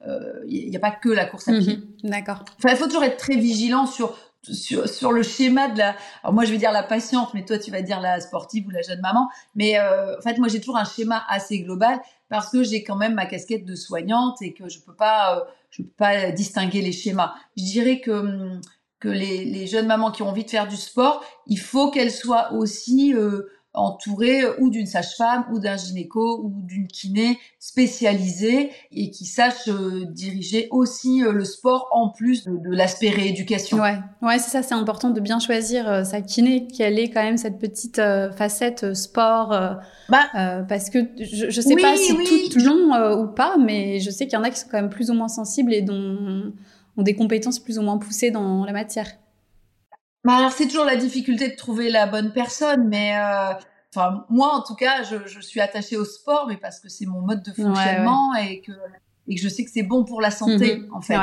[0.05, 1.77] Il euh, n'y a pas que la course à pied.
[1.77, 2.09] Mhm.
[2.09, 2.45] D'accord.
[2.57, 5.95] Enfin, il faut toujours être très vigilant sur sur, sur le schéma de la.
[6.23, 8.69] Alors moi, je vais dire la patiente, mais toi, tu vas dire la sportive ou
[8.69, 9.29] la jeune maman.
[9.55, 12.95] Mais euh, en fait, moi, j'ai toujours un schéma assez global parce que j'ai quand
[12.95, 15.41] même ma casquette de soignante et que je peux pas, euh,
[15.71, 17.33] je peux pas distinguer les schémas.
[17.57, 18.61] Je dirais que hum,
[18.99, 22.11] que les, les jeunes mamans qui ont envie de faire du sport, il faut qu'elles
[22.11, 23.49] soient aussi euh,
[23.79, 30.05] entouré ou d'une sage-femme ou d'un gynéco ou d'une kiné spécialisée et qui sache euh,
[30.05, 33.77] diriger aussi euh, le sport en plus de, l'aspect rééducation.
[33.79, 37.23] Ouais, ouais, c'est ça, c'est important de bien choisir euh, sa kiné, qu'elle ait quand
[37.23, 38.01] même cette petite
[38.35, 39.49] facette sport.
[40.09, 40.27] bah,
[40.67, 44.25] parce que je, je sais pas si oui, toutes l'ont ou pas, mais je sais
[44.25, 46.51] qu'il y en a qui sont quand même plus ou moins sensibles et dont
[46.97, 49.07] ont des compétences plus ou moins poussées dans la matière.
[50.25, 53.53] Bah alors c'est toujours la difficulté de trouver la bonne personne, mais euh,
[53.95, 57.05] enfin moi en tout cas je, je, suis attachée au sport, mais parce que c'est
[57.05, 58.73] mon mode de fonctionnement et que
[59.29, 60.93] et que je sais que c'est bon pour la santé mhm.
[60.93, 61.15] en fait.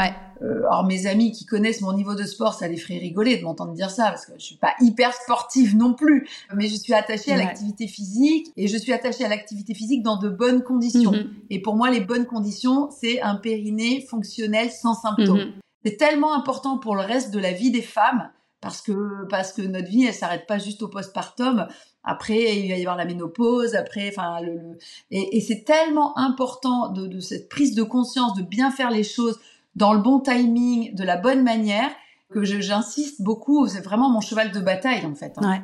[0.42, 3.42] Euh, alors mes amis qui connaissent mon niveau de sport, ça les ferait rigoler de
[3.42, 6.94] m'entendre dire ça parce que je suis pas hyper sportive non plus, mais je suis
[6.94, 11.12] attachée à l'activité physique et je suis attachée à l'activité physique dans de bonnes conditions.
[11.12, 11.34] Mhm.
[11.50, 15.38] Et pour moi les bonnes conditions, c'est un périnée fonctionnel sans symptômes.
[15.38, 15.52] Mhm.
[15.84, 18.30] C'est tellement important pour le reste de la vie des femmes
[18.66, 21.68] parce que parce que notre vie elle s'arrête pas juste au postpartum.
[22.02, 24.78] Après il va y avoir la ménopause après enfin le,
[25.10, 29.38] et, c'est tellement important de, de, cette prise de conscience de bien faire les choses
[29.76, 31.90] dans le bon timing de la bonne manière
[32.30, 33.68] que j'insiste beaucoup.
[33.68, 35.62] C'est vraiment mon cheval de bataille en fait hein.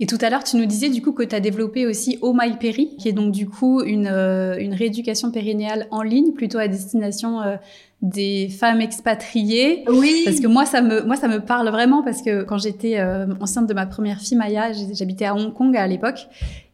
[0.00, 2.34] Et tout à l'heure, tu nous disais du coup que tu as développé aussi Oh
[2.38, 6.58] My Péri, qui est donc du coup une, euh, une rééducation périnéale en ligne, plutôt
[6.58, 7.56] à destination euh,
[8.02, 9.84] des femmes expatriées.
[9.88, 10.22] Oui.
[10.24, 13.26] Parce que moi, ça me, moi, ça me parle vraiment parce que quand j'étais euh,
[13.40, 16.28] enceinte de ma première fille Maya, j'habitais à Hong Kong à l'époque.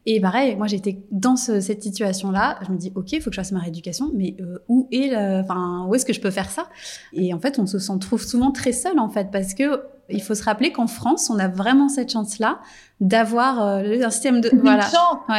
[0.04, 2.58] Et pareil, moi j'étais dans cette situation-là.
[2.66, 4.36] Je me dis, ok, il faut que je fasse ma rééducation, mais
[4.68, 6.68] où est, enfin, où est-ce que je peux faire ça?
[7.12, 9.80] Et en fait, on se sent trouve souvent très seul en fait, parce que
[10.12, 12.58] il faut se rappeler qu'en France, on a vraiment cette chance-là
[13.00, 14.88] d'avoir euh, un système de voilà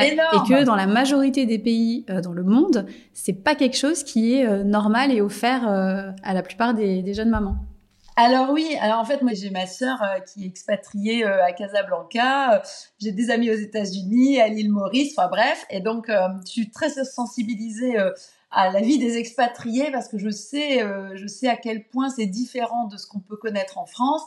[0.02, 0.16] et
[0.48, 4.36] que dans la majorité des pays euh, dans le monde, c'est pas quelque chose qui
[4.36, 7.58] est euh, normal et offert à la plupart des, jeunes mamans.
[8.16, 9.98] Alors oui, alors en fait moi j'ai ma sœur
[10.28, 12.62] qui est expatriée à Casablanca,
[13.00, 16.90] j'ai des amis aux États-Unis, à l'île Maurice, enfin bref, et donc je suis très
[16.90, 17.98] sensibilisée
[18.52, 20.86] à la vie des expatriés parce que je sais,
[21.16, 24.22] je sais à quel point c'est différent de ce qu'on peut connaître en France.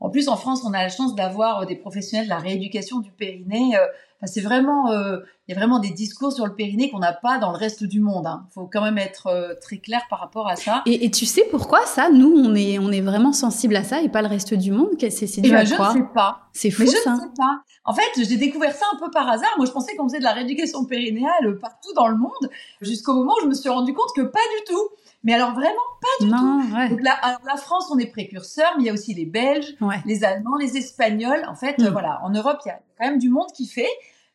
[0.00, 2.98] En plus, en France, on a la chance d'avoir euh, des professionnels de la rééducation
[2.98, 3.76] du périnée.
[4.22, 7.12] Euh, c'est vraiment, euh, il y a vraiment des discours sur le périnée qu'on n'a
[7.12, 8.24] pas dans le reste du monde.
[8.24, 8.46] Il hein.
[8.54, 10.82] faut quand même être très clair par rapport à ça.
[10.86, 14.08] Et, tu sais pourquoi ça Nous, on est, on est vraiment sensible à ça et
[14.08, 14.90] pas le reste du monde?
[14.98, 15.90] C'est dû eh à ben, quoi?
[15.92, 16.40] Je ne sais pas.
[16.52, 16.98] C'est fou ça.
[17.04, 17.60] Je ne sais pas.
[17.84, 19.52] En fait, j'ai découvert ça un peu par hasard.
[19.56, 22.50] Moi, je pensais qu'on faisait de la rééducation périnéale partout dans le monde,
[22.80, 24.88] jusqu'au moment où je me suis rendu compte que pas du tout.
[25.24, 26.90] Mais alors vraiment pas du tout.
[26.90, 30.56] Donc la France, on est précurseur, mais il y a aussi les Belges, les Allemands,
[30.56, 31.44] les Espagnols.
[31.48, 31.88] En fait, mm.
[31.88, 33.88] voilà, en Europe, il y a quand même du monde qui fait.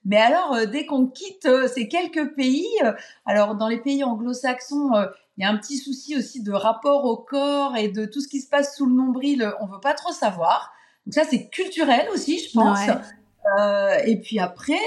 [0.06, 2.94] Mais alors, euh, dès qu'on quitte euh, ces quelques pays, euh,
[3.26, 4.92] alors dans les pays anglo-saxons,
[5.38, 8.28] il y a un petit souci aussi de rapport au corps et de tout ce
[8.28, 9.52] qui se passe sous le nombril.
[9.62, 10.74] On veut pas trop savoir.
[11.06, 12.80] Donc ça, c'est culturel aussi, je pense.
[14.06, 14.80] et puis après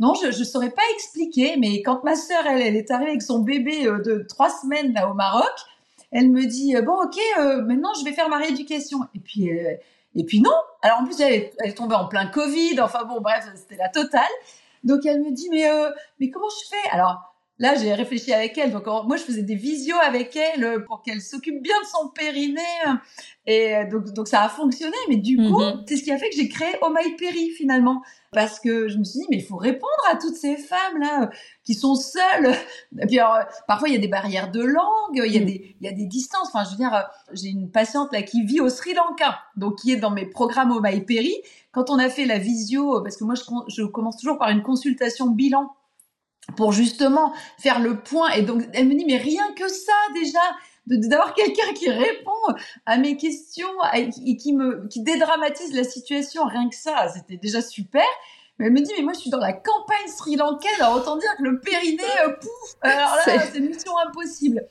[0.00, 3.22] non, je ne saurais pas expliquer, mais quand ma sœur, elle, elle est arrivée avec
[3.22, 5.52] son bébé de trois semaines là au Maroc,
[6.10, 7.16] elle me dit bon ok,
[7.64, 8.98] maintenant je vais faire ma rééducation.
[9.14, 9.48] Et puis
[10.14, 10.54] et puis non.
[10.82, 12.80] Alors en plus elle est, tombée en plein Covid.
[12.80, 14.22] Enfin bon bref, c'était la totale.
[14.82, 15.68] Donc elle me dit mais
[16.20, 16.90] mais comment je fais?
[16.90, 18.72] Alors là j'ai réfléchi avec elle.
[18.72, 22.60] Donc moi je faisais des visios avec elle pour qu'elle s'occupe bien de son périnée.
[23.46, 24.96] Et donc donc ça a fonctionné.
[25.08, 25.84] Mais du coup mhm.
[25.86, 28.02] c'est ce qui a fait que j'ai créé Oh My Péri finalement
[28.32, 31.22] parce que je me suis dit mais il faut répondre à toutes ces femmes là
[31.22, 31.26] euh,
[31.64, 32.54] qui sont seules.
[33.00, 33.38] Et puis alors,
[33.68, 35.46] parfois il y a des barrières de langue, il y a mm.
[35.46, 36.48] des il y a des distances.
[36.52, 37.02] Enfin je veux dire euh,
[37.32, 40.72] j'ai une patiente là qui vit au Sri Lanka, donc qui est dans mes programmes
[40.72, 41.34] au Maïperi.
[41.72, 44.62] Quand on a fait la visio, parce que moi je, je commence toujours par une
[44.62, 45.70] consultation bilan
[46.56, 48.30] pour justement faire le point.
[48.30, 50.40] Et donc elle me dit mais rien que ça déjà
[50.86, 52.30] d'avoir quelqu'un qui répond
[52.84, 57.62] à mes questions et qui me qui dédramatise la situation rien que ça c'était déjà
[57.62, 58.04] super
[58.58, 61.30] mais elle me dit mais moi je suis dans la campagne sri-lankaise alors autant dire
[61.36, 64.64] que le périnée euh, pouf alors là c'est mission impossible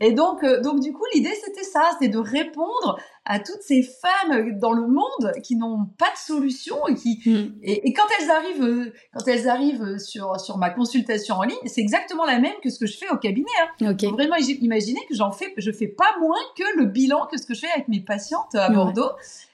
[0.00, 3.82] et donc euh, donc du coup l'idée c'était ça c'est de répondre à toutes ces
[3.82, 7.58] femmes dans le monde qui n'ont pas de solution et qui mm.
[7.62, 11.80] et, quand elles arrivent euh, quand elles arrivent sur sur ma consultation en ligne c'est
[11.80, 13.48] exactement la même que ce que je fais au cabinet
[13.80, 13.90] hein.
[13.90, 14.08] okay.
[14.08, 17.46] Faut vraiment imaginer que j'en fais je fais pas moins que le bilan que ce
[17.46, 19.10] que je fais avec mes patientes à Bordeaux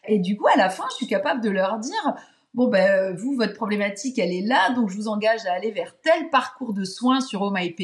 [0.06, 2.14] et du coup à la fin je suis capable de leur dire
[2.54, 5.96] bon ben vous votre problématique elle est là donc je vous engage à aller vers
[6.00, 7.74] tel parcours de soins sur Oh My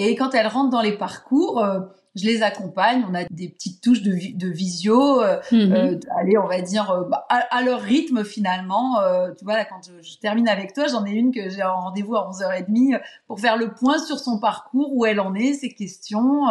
[0.00, 1.80] et quand elles rentrent dans les parcours euh,
[2.16, 3.04] je les accompagne.
[3.08, 5.72] On a des petites touches de, de visio, euh, mhm.
[5.72, 8.96] euh, allez, on va dire euh, bah, à, leur rythme finalement.
[9.38, 12.16] tu vois, là, quand je, termine avec toi, j'en ai une que j'ai en rendez-vous
[12.16, 16.42] à 11h30 pour faire le point sur son parcours, où elle en est, ses questions.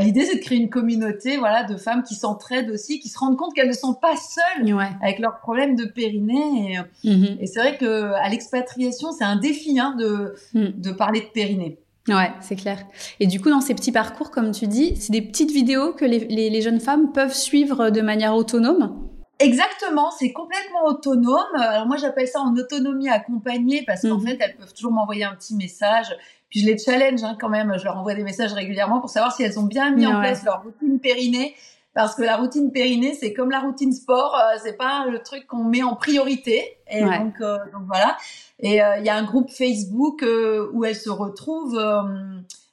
[0.00, 3.36] L'idée, c'est de créer une communauté, voilà, de femmes qui s'entraident aussi, qui se rendent
[3.36, 6.78] compte qu'elles ne sont pas seules avec leurs problèmes de périnée.
[7.04, 7.36] Et, mhm.
[7.40, 10.72] et c'est vrai que à l'expatriation, c'est un défi hein, de, mhm.
[10.76, 11.78] de parler de périnée.
[12.08, 12.78] Ouais, c'est clair.
[13.20, 16.04] Et du coup, dans ces petits parcours, comme tu dis, c'est des petites vidéos que
[16.04, 19.08] les, les, jeunes femmes peuvent suivre de manière autonome?
[19.38, 21.54] Exactement, c'est complètement autonome.
[21.56, 24.26] Alors moi, j'appelle ça en autonomie accompagnée parce qu'en mhm.
[24.26, 26.16] fait, elles peuvent toujours m'envoyer un petit message.
[26.50, 27.74] Puis je les challenge hein, quand même.
[27.78, 30.44] Je leur envoie des messages régulièrement pour savoir si elles ont bien mis en place
[30.44, 31.54] leur routine périnée.
[31.98, 35.48] Parce que la routine périnée, c'est comme la routine sport, euh, c'est pas le truc
[35.48, 36.78] qu'on met en priorité.
[36.88, 38.16] Et donc, euh, donc voilà.
[38.60, 41.76] Et euh, il y a un groupe Facebook euh, où elles se retrouvent.
[41.76, 42.04] Euh,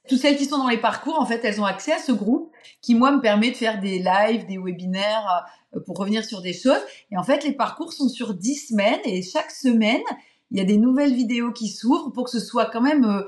[0.08, 2.52] toutes celles qui sont dans les parcours, en fait, elles ont accès à ce groupe
[2.82, 5.48] qui, moi, me permet de faire des lives, des webinaires
[5.88, 6.84] pour revenir sur des choses.
[7.12, 10.04] Et en fait, les parcours sont sur dix semaines et chaque semaine,
[10.52, 13.26] il y a des nouvelles vidéos qui s'ouvrent pour que ce soit quand même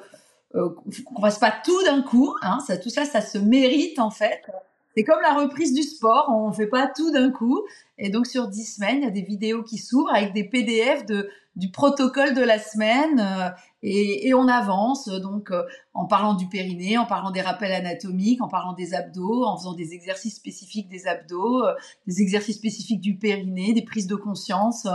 [0.56, 0.70] euh,
[1.06, 2.36] qu'on fasse pas tout d'un coup.
[2.44, 4.44] Hein, ça, tout ça, ça se mérite en fait.
[4.98, 7.62] C'est comme la reprise du sport, on fait pas tout d'un coup.
[8.00, 11.06] Et donc sur dix semaines, il y a des vidéos qui s'ouvrent avec des PDF
[11.06, 13.50] de du protocole de la semaine euh,
[13.82, 15.64] et, et, on avance donc euh,
[15.96, 19.74] en parlant du périnée, en parlant des rappels anatomiques, en parlant des abdos, en faisant
[19.74, 21.74] des exercices spécifiques des abdos, euh,
[22.06, 24.88] des exercices spécifiques du périnée, des prises de conscience.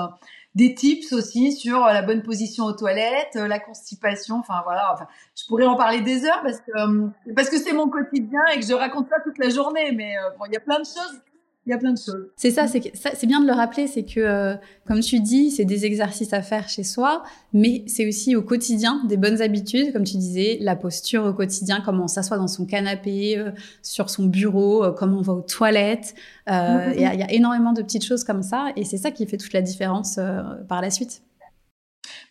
[0.55, 4.37] Des tips aussi sur la bonne position aux toilettes, la constipation.
[4.37, 7.89] Enfin voilà, enfin, je pourrais en parler des heures parce que parce que c'est mon
[7.89, 9.93] quotidien et que je raconte ça toute la journée.
[9.93, 11.21] Mais bon, il y a plein de choses
[11.65, 12.29] il y a plein de choses.
[12.37, 14.55] C'est ça, c'est bien de le rappeler, c'est que, euh,
[14.87, 19.01] comme tu dis, c'est des exercices à faire chez soi, mais c'est aussi au quotidien
[19.05, 22.67] des bonnes habitudes, comme tu disais, la posture au quotidien, comment on s'assoit dans son
[22.67, 26.15] canapé, euh, sur son bureau, euh, comment on va aux toilettes.
[26.49, 26.95] Mm-hmm.
[26.97, 29.53] Il y, a énormément de petites choses comme ça, et c'est ça qui fait toute
[29.53, 30.19] la différence
[30.69, 31.23] par la suite.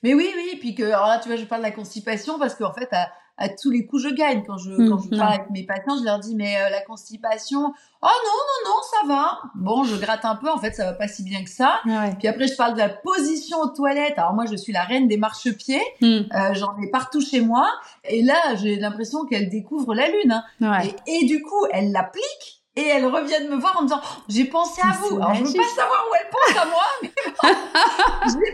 [0.04, 2.56] Mais oui, oui, puis que, alors là, tu vois, je parle de la constipation parce
[2.56, 3.08] qu'en fait, à,
[3.42, 4.44] à tous les coups, je gagne.
[4.46, 7.74] Quand je, quand je parle avec mes patients, je leur dis, mais euh, la constipation,
[8.02, 9.40] oh non, non, non, ça va.
[9.56, 11.82] Bon, je gratte un peu, en fait, ça va pas si bien que ça.
[12.20, 14.18] Puis après, je parle de la position aux toilettes.
[14.18, 15.82] Alors moi, je suis la reine des marchepieds.
[16.02, 16.06] Mmh.
[16.06, 17.68] Euh, J'en ai partout chez moi.
[18.04, 20.44] Et là, j'ai l'impression qu'elle découvre la lune.
[20.62, 20.80] Hein.
[20.84, 22.64] Et, et, du coup, elle l'applique.
[22.78, 25.18] Et elle revient de me voir en me disant, j'ai pensé à vous.
[25.18, 27.12] Alors, je veux pas savoir où elle pense à moi, mais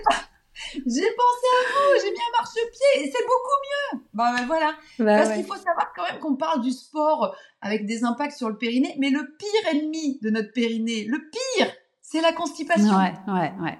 [0.10, 0.16] pas
[0.74, 4.02] j'ai pensé à vous, j'ai mis un marchepied et c'est beaucoup mieux.
[4.14, 4.76] Bah, ben voilà.
[5.00, 8.50] Bah Parce qu'il faut savoir quand même qu'on parle du sport avec des impacts sur
[8.50, 12.96] le périnée, mais le pire ennemi de notre périnée, le pire, c'est la constipation.
[12.96, 13.78] Ouais, ouais, ouais.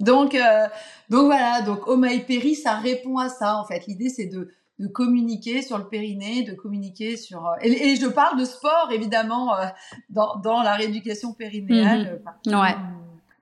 [0.00, 0.66] Donc, euh,
[1.10, 3.86] donc voilà, donc Oma Péri, ça répond à ça en fait.
[3.86, 8.38] L'idée c'est de, de communiquer sur le périnée, de communiquer sur euh, et, je parle
[8.38, 9.66] de sport évidemment euh,
[10.08, 12.22] dans, dans la rééducation périnéale.
[12.46, 12.54] Mhm.
[12.54, 12.76] ouais.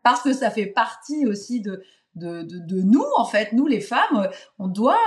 [0.03, 1.83] Parce que ça fait partie aussi de
[2.17, 4.99] de, de, nous en fait, nous les femmes, on doit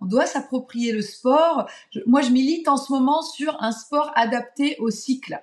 [0.00, 1.68] on doit s'approprier le sport.
[2.06, 5.42] moi, je milite en ce moment sur un sport adapté au cycle.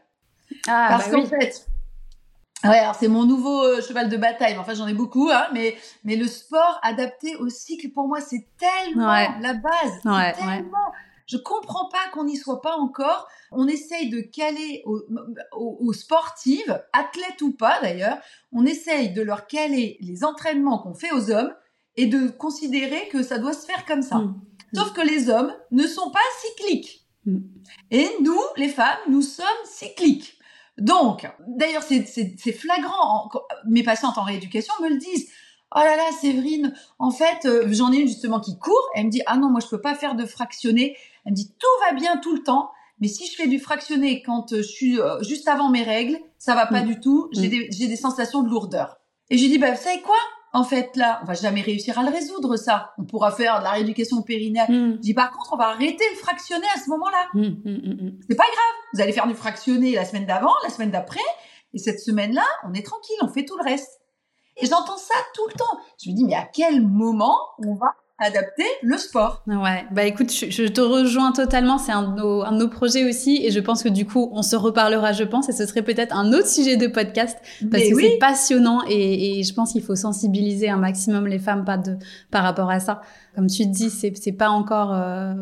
[0.67, 1.67] Ah, Parce bah qu'en fait,
[2.63, 4.57] ouais, c'est mon nouveau euh, cheval de bataille.
[4.57, 8.47] Enfin, j'en ai beaucoup, hein, mais mais le sport adapté au cycle pour moi, c'est
[8.57, 10.05] tellement la base.
[10.05, 10.91] Ouais, tellement
[11.25, 13.27] je comprends pas qu'on n'y soit pas encore.
[13.51, 15.01] On essaye de caler aux,
[15.53, 18.17] aux, sportives, athlètes ou pas d'ailleurs,
[18.51, 21.53] on essaye de leur caler les entraînements qu'on fait aux hommes
[21.95, 24.17] et de considérer que ça doit se faire comme ça.
[24.17, 24.41] Mm.
[24.73, 27.07] Sauf que les hommes ne sont pas cycliques.
[27.25, 27.39] Mm.
[27.91, 30.37] Et nous, les femmes, nous sommes cycliques.
[30.77, 33.29] Donc, d'ailleurs, c'est flagrant.
[33.65, 35.31] Mes patientes en rééducation me le disent
[35.75, 38.89] oh là là, Séverine, en fait, euh, j'en ai une justement qui court.
[38.95, 40.97] Elle me dit, ah non, moi je peux pas faire de fractionné.
[41.25, 44.21] Elle me dit, tout va bien tout le temps, mais si je fais du fractionné
[44.21, 46.87] quand euh, je suis euh, juste avant mes règles, ça va pas mm.
[46.87, 47.29] du tout.
[47.33, 47.69] J'ai mm.
[47.77, 48.97] des, des, sensations de lourdeur.
[49.29, 50.17] Et j'ai dit, bah vous savez quoi?
[50.53, 52.93] En fait, là, on va jamais réussir à le résoudre ça.
[52.97, 54.71] On pourra faire de la rééducation périnéale.
[54.71, 54.93] Mm.
[54.95, 57.27] Je dis par contre, on va arrêter le fractionné à ce moment-là.
[57.33, 58.75] C'est pas grave.
[58.93, 61.19] Vous allez faire du fractionné la semaine d'avant, la semaine d'après,
[61.73, 63.99] et cette semaine-là, on est tranquille, on fait tout le reste.
[64.57, 65.79] Et j'entends ça tout le temps.
[66.01, 69.43] Je me dis, mais à quel moment on va adapter le sport.
[69.45, 71.77] Ouais, bah écoute, je, te rejoins totalement.
[71.77, 74.29] C'est un, de nos, un de nos projets aussi, et je pense que du coup,
[74.31, 77.37] on se reparlera, je pense, et ce serait peut-être un autre sujet de podcast
[77.69, 78.81] parce que c'est passionnant.
[78.87, 81.97] Et, et, je pense qu'il faut sensibiliser un maximum les femmes pas de,
[82.31, 83.01] par rapport à ça
[83.35, 85.33] comme tu dis, c'est pas encore euh,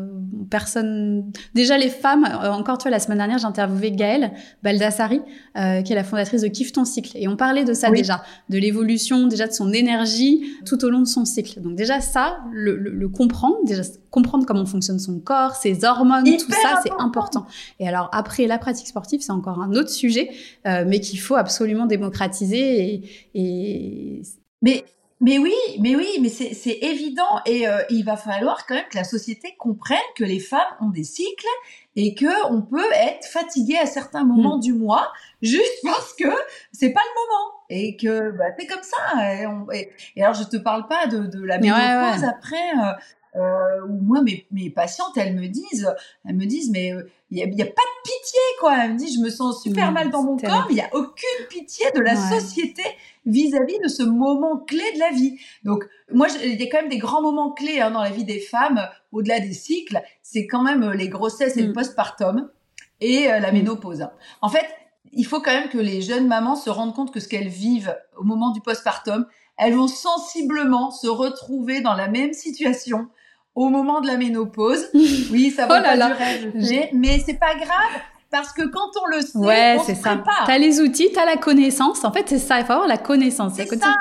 [0.50, 1.30] personne.
[1.54, 4.32] Déjà les femmes, euh, encore tu vois, la semaine dernière, j'ai interviewé Gaëlle
[4.62, 5.20] Baldassari,
[5.56, 8.22] euh, qui est la fondatrice de Kiffe ton cycle, et on parlait de ça déjà,
[8.48, 11.60] de l'évolution, déjà de son énergie tout au long de son cycle.
[11.60, 16.50] Donc déjà ça, le, le, comprendre, déjà comprendre comment fonctionne son corps, ses hormones, tout
[16.50, 17.46] ça, c'est important.
[17.78, 20.30] Et alors après la pratique sportive, c'est encore un autre sujet,
[20.66, 23.02] euh, mais qu'il faut absolument démocratiser et,
[23.34, 24.22] et
[24.62, 24.84] mais
[25.20, 28.96] mais oui, mais oui, mais c'est évident et euh, il va falloir quand même que
[28.96, 31.46] la société comprenne que les femmes ont des cycles
[31.96, 34.60] et que on peut être fatigué à certains moments mm.
[34.60, 36.28] du mois juste parce que
[36.72, 39.34] c'est pas le moment et que bah, c'est comme ça.
[39.72, 42.70] Et, alors je te parle pas de, de la ménopause après.
[42.82, 42.92] Euh,
[43.36, 45.92] euh, où moi mes, mes patientes elles me disent
[46.24, 46.92] elles me disent mais
[47.30, 48.76] il euh, y, a, pas de pitié quoi.
[48.84, 50.90] Elles me disent je me sens super mal dans mon corps mais il y a
[50.92, 52.84] aucune pitié de la société
[53.26, 55.36] vis-à-vis de ce moment clé de la vie.
[55.64, 58.24] Donc moi il y a quand même des grands moments clés hein, dans la vie
[58.24, 60.00] des femmes au-delà des cycles.
[60.22, 61.74] C'est quand même les grossesses et le mm.
[61.74, 62.50] postpartum
[63.00, 63.54] et euh, la mm.
[63.54, 64.06] ménopause
[64.42, 64.66] en fait
[65.12, 67.96] il faut quand même que les jeunes mamans se rendent compte que ce qu'elles vivent
[68.16, 69.26] au moment du postpartum
[69.56, 73.08] elles vont sensiblement se retrouver dans la même situation
[73.54, 74.88] au moment de la ménopause.
[75.30, 78.00] Oui, ça va oh pas durer, mais c'est pas grave
[78.30, 80.16] parce que quand on le sait, ouais, on se ça.
[80.16, 80.44] prépare.
[80.46, 82.04] T'as les outils, t'as la connaissance.
[82.04, 82.58] En fait, c'est ça.
[82.58, 83.54] Il faut avoir la connaissance.
[83.54, 83.96] C'est ça.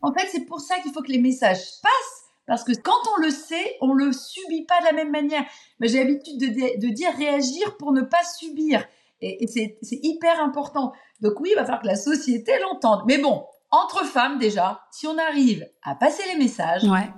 [0.00, 2.24] En fait, c'est pour ça qu'il faut que les messages passent.
[2.46, 5.44] Parce que quand on le sait, on le subit pas de la même manière.
[5.78, 8.82] Mais j'ai l'habitude de, de, dire réagir pour ne pas subir.
[9.20, 10.92] Et, et c'est hyper important.
[11.20, 13.02] Donc oui, il va falloir que la société l'entende.
[13.06, 17.10] Mais bon, entre femmes déjà, si on arrive à passer les messages, ouais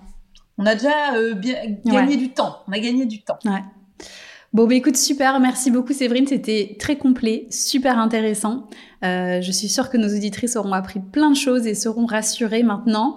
[0.60, 2.58] on a déjà euh, bien, gagné du temps.
[2.68, 3.38] On a gagné du temps.
[3.46, 3.64] Ouais.
[4.52, 5.40] Bon, bah, écoute, super.
[5.40, 6.26] Merci beaucoup, Séverine.
[6.26, 8.68] C'était très complet, super intéressant.
[9.04, 12.62] Euh, je suis sûre que nos auditrices auront appris plein de choses et seront rassurées
[12.62, 13.16] maintenant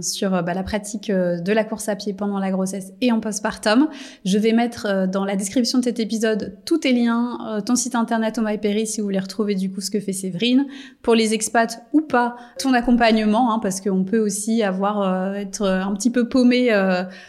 [0.00, 3.88] sur bah, la pratique de la course à pied pendant la grossesse et en postpartum.
[4.24, 8.38] Je vais mettre dans la description de cet épisode tous tes liens, ton site internet
[8.38, 10.66] au MyPerry si vous voulez retrouver du coup ce que fait Séverine.
[11.02, 15.92] Pour les expats ou pas, ton accompagnement, hein, parce qu'on peut aussi avoir être un
[15.94, 16.70] petit peu paumé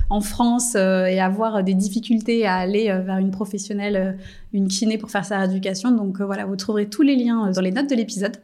[0.10, 4.18] en France et avoir des difficultés à aller vers une professionnelle
[4.56, 5.91] une kiné pour faire sa rééducation.
[5.91, 8.38] Donc euh, voilà, vous trouverez tous les liens euh, dans les notes de l'épisode.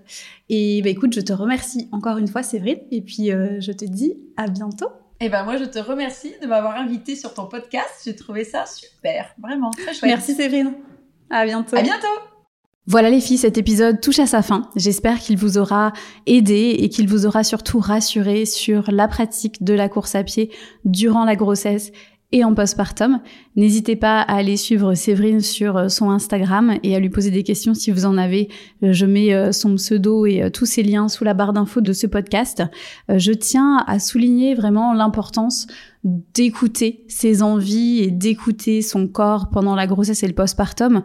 [0.49, 2.79] Et bah, écoute, je te remercie encore une fois, Séverine.
[2.91, 4.89] Et puis euh, je te dis à bientôt.
[5.19, 8.01] Et eh ben moi, je te remercie de m'avoir invité sur ton podcast.
[8.03, 10.09] J'ai trouvé ça super, vraiment très chouette.
[10.09, 10.73] Merci Séverine.
[11.29, 11.75] À bientôt.
[11.75, 12.07] À bientôt.
[12.87, 14.67] Voilà les filles, cet épisode touche à sa fin.
[14.75, 15.93] J'espère qu'il vous aura
[16.25, 20.51] aidé et qu'il vous aura surtout rassuré sur la pratique de la course à pied
[20.83, 21.91] durant la grossesse
[22.31, 23.19] et en postpartum.
[23.55, 27.43] N'hésitez pas à aller suivre Séverine sur euh, son Instagram et à lui poser des
[27.43, 28.49] questions si vous en avez.
[28.83, 31.93] Euh, je mets euh, son pseudo et tous ses liens sous la barre d'infos de
[31.93, 32.63] ce podcast.
[33.09, 35.67] Je tiens à souligner vraiment l'importance
[36.03, 41.03] d'écouter ses envies et d'écouter son corps pendant la grossesse et le postpartum.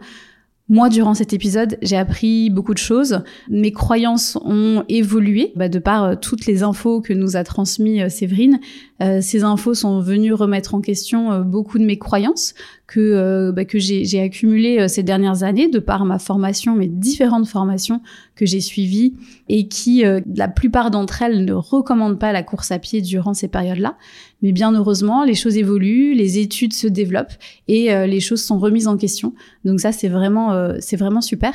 [0.69, 3.21] Moi, durant cet épisode, j'ai appris beaucoup de choses.
[3.49, 8.01] Mes croyances ont évolué bah, de par euh, toutes les infos que nous a transmis
[8.01, 8.59] euh, Séverine.
[9.01, 12.53] Euh, ces infos sont venues remettre en question beaucoup de mes croyances
[12.85, 18.01] que, bah, que j'ai accumulées ces dernières années de par ma formation, mes différentes formations
[18.35, 19.13] que j'ai suivies
[19.49, 20.03] et qui,
[20.35, 23.97] la plupart d'entre elles, ne recommandent pas la course à pied durant ces périodes-là.
[24.41, 27.33] Mais bien heureusement, les choses évoluent, les études se développent
[27.67, 29.33] et euh, les choses sont remises en question.
[29.65, 31.53] Donc ça, c'est vraiment, euh, c'est vraiment super.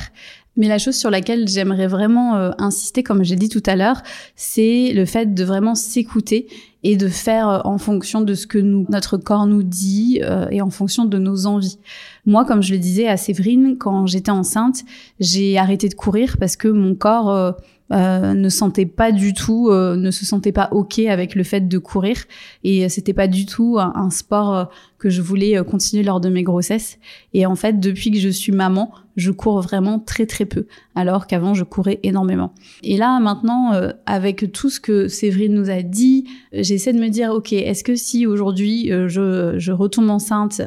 [0.57, 4.03] Mais la chose sur laquelle j'aimerais vraiment euh, insister, comme j'ai dit tout à l'heure,
[4.35, 6.47] c'est le fait de vraiment s'écouter
[6.83, 10.19] et de faire en fonction de ce que nous, notre corps nous dit
[10.51, 11.77] et en fonction de nos envies.
[12.25, 14.83] Moi, comme je le disais à Séverine, quand j'étais enceinte,
[15.19, 17.51] j'ai arrêté de courir parce que mon corps euh,
[17.91, 21.77] ne sentait pas du tout, euh, ne se sentait pas ok avec le fait de
[21.77, 22.23] courir.
[22.63, 24.65] Et c'était pas du tout un, sport euh,
[25.03, 26.97] que je voulais continuer lors de mes grossesses.
[27.33, 31.27] Et en fait, depuis que je suis maman, je cours vraiment très très peu, alors
[31.27, 32.53] qu'avant je courais énormément.
[32.83, 33.73] Et là maintenant,
[34.07, 37.95] avec tout ce que Séverine nous a dit, j'essaie de me dire ok, est-ce que
[37.95, 40.63] si aujourd'hui je, je retombe enceinte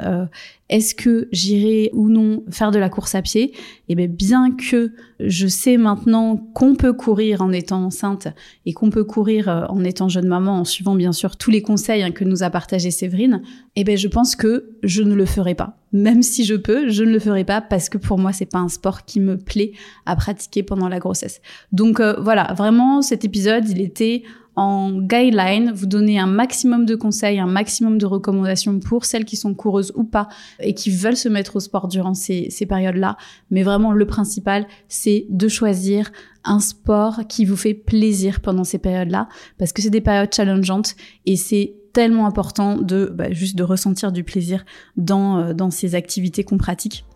[0.69, 3.53] est-ce que j'irai ou non faire de la course à pied?
[3.89, 8.27] Eh bien, bien que je sais maintenant qu'on peut courir en étant enceinte
[8.65, 11.63] et qu'on peut courir euh, en étant jeune maman, en suivant bien sûr tous les
[11.63, 13.43] conseils hein, que nous a partagé Séverine,
[13.77, 15.79] eh bien, je pense que je ne le ferai pas.
[15.93, 18.59] Même si je peux, je ne le ferai pas parce que pour moi, c'est pas
[18.59, 19.73] un sport qui me plaît
[20.05, 21.41] à pratiquer pendant la grossesse.
[21.73, 24.25] Donc euh, voilà, vraiment, cet épisode, il était
[24.57, 29.37] en guideline, vous donner un maximum de conseils, un maximum de recommandations pour celles qui
[29.37, 30.29] sont coureuses ou pas
[30.61, 33.19] et qui veulent se mettre au sport durant ces, ces périodes-là.
[33.51, 36.11] Mais vraiment, le principal, c'est de choisir
[36.43, 40.95] un sport qui vous fait plaisir pendant ces périodes-là parce que c'est des périodes challengeantes
[41.27, 44.67] et c'est tellement important de bah, juste de ressentir du plaisir
[44.99, 47.07] dans, euh, dans ces activités qu'on pratique.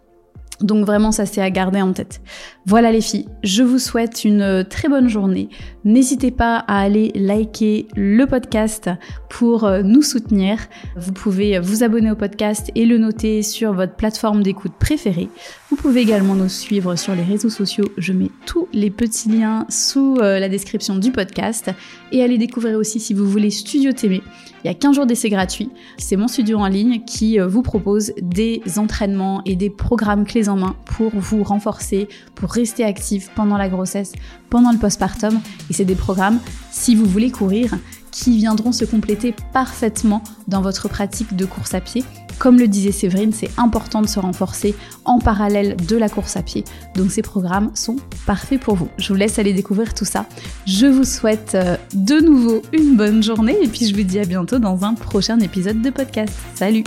[0.60, 2.20] Donc vraiment, ça c'est à garder en tête.
[2.66, 5.48] Voilà les filles, je vous souhaite une très bonne journée.
[5.84, 8.90] N'hésitez pas à aller liker le podcast
[9.30, 10.58] pour euh, nous soutenir.
[10.96, 15.30] Vous pouvez vous abonner au podcast et le noter sur votre plateforme d'écoute préférée.
[15.70, 17.88] Vous pouvez également nous suivre sur les réseaux sociaux.
[17.96, 21.70] Je mets tous les petits liens sous euh, la description du podcast.
[22.12, 24.22] Et allez découvrir aussi si vous voulez Studio TV.
[24.62, 25.70] Il y a 15 jours d'essai gratuit.
[25.96, 30.49] C'est mon studio en ligne qui euh, vous propose des entraînements et des programmes clés
[30.56, 34.12] main pour vous renforcer, pour rester actif pendant la grossesse,
[34.48, 35.40] pendant le postpartum.
[35.68, 36.38] Et c'est des programmes,
[36.70, 37.76] si vous voulez courir,
[38.10, 42.04] qui viendront se compléter parfaitement dans votre pratique de course à pied.
[42.38, 44.74] Comme le disait Séverine, c'est important de se renforcer
[45.04, 46.64] en parallèle de la course à pied.
[46.96, 48.88] Donc ces programmes sont parfaits pour vous.
[48.96, 50.24] Je vous laisse aller découvrir tout ça.
[50.66, 54.24] Je vous souhaite euh, de nouveau une bonne journée et puis je vous dis à
[54.24, 56.34] bientôt dans un prochain épisode de podcast.
[56.54, 56.84] Salut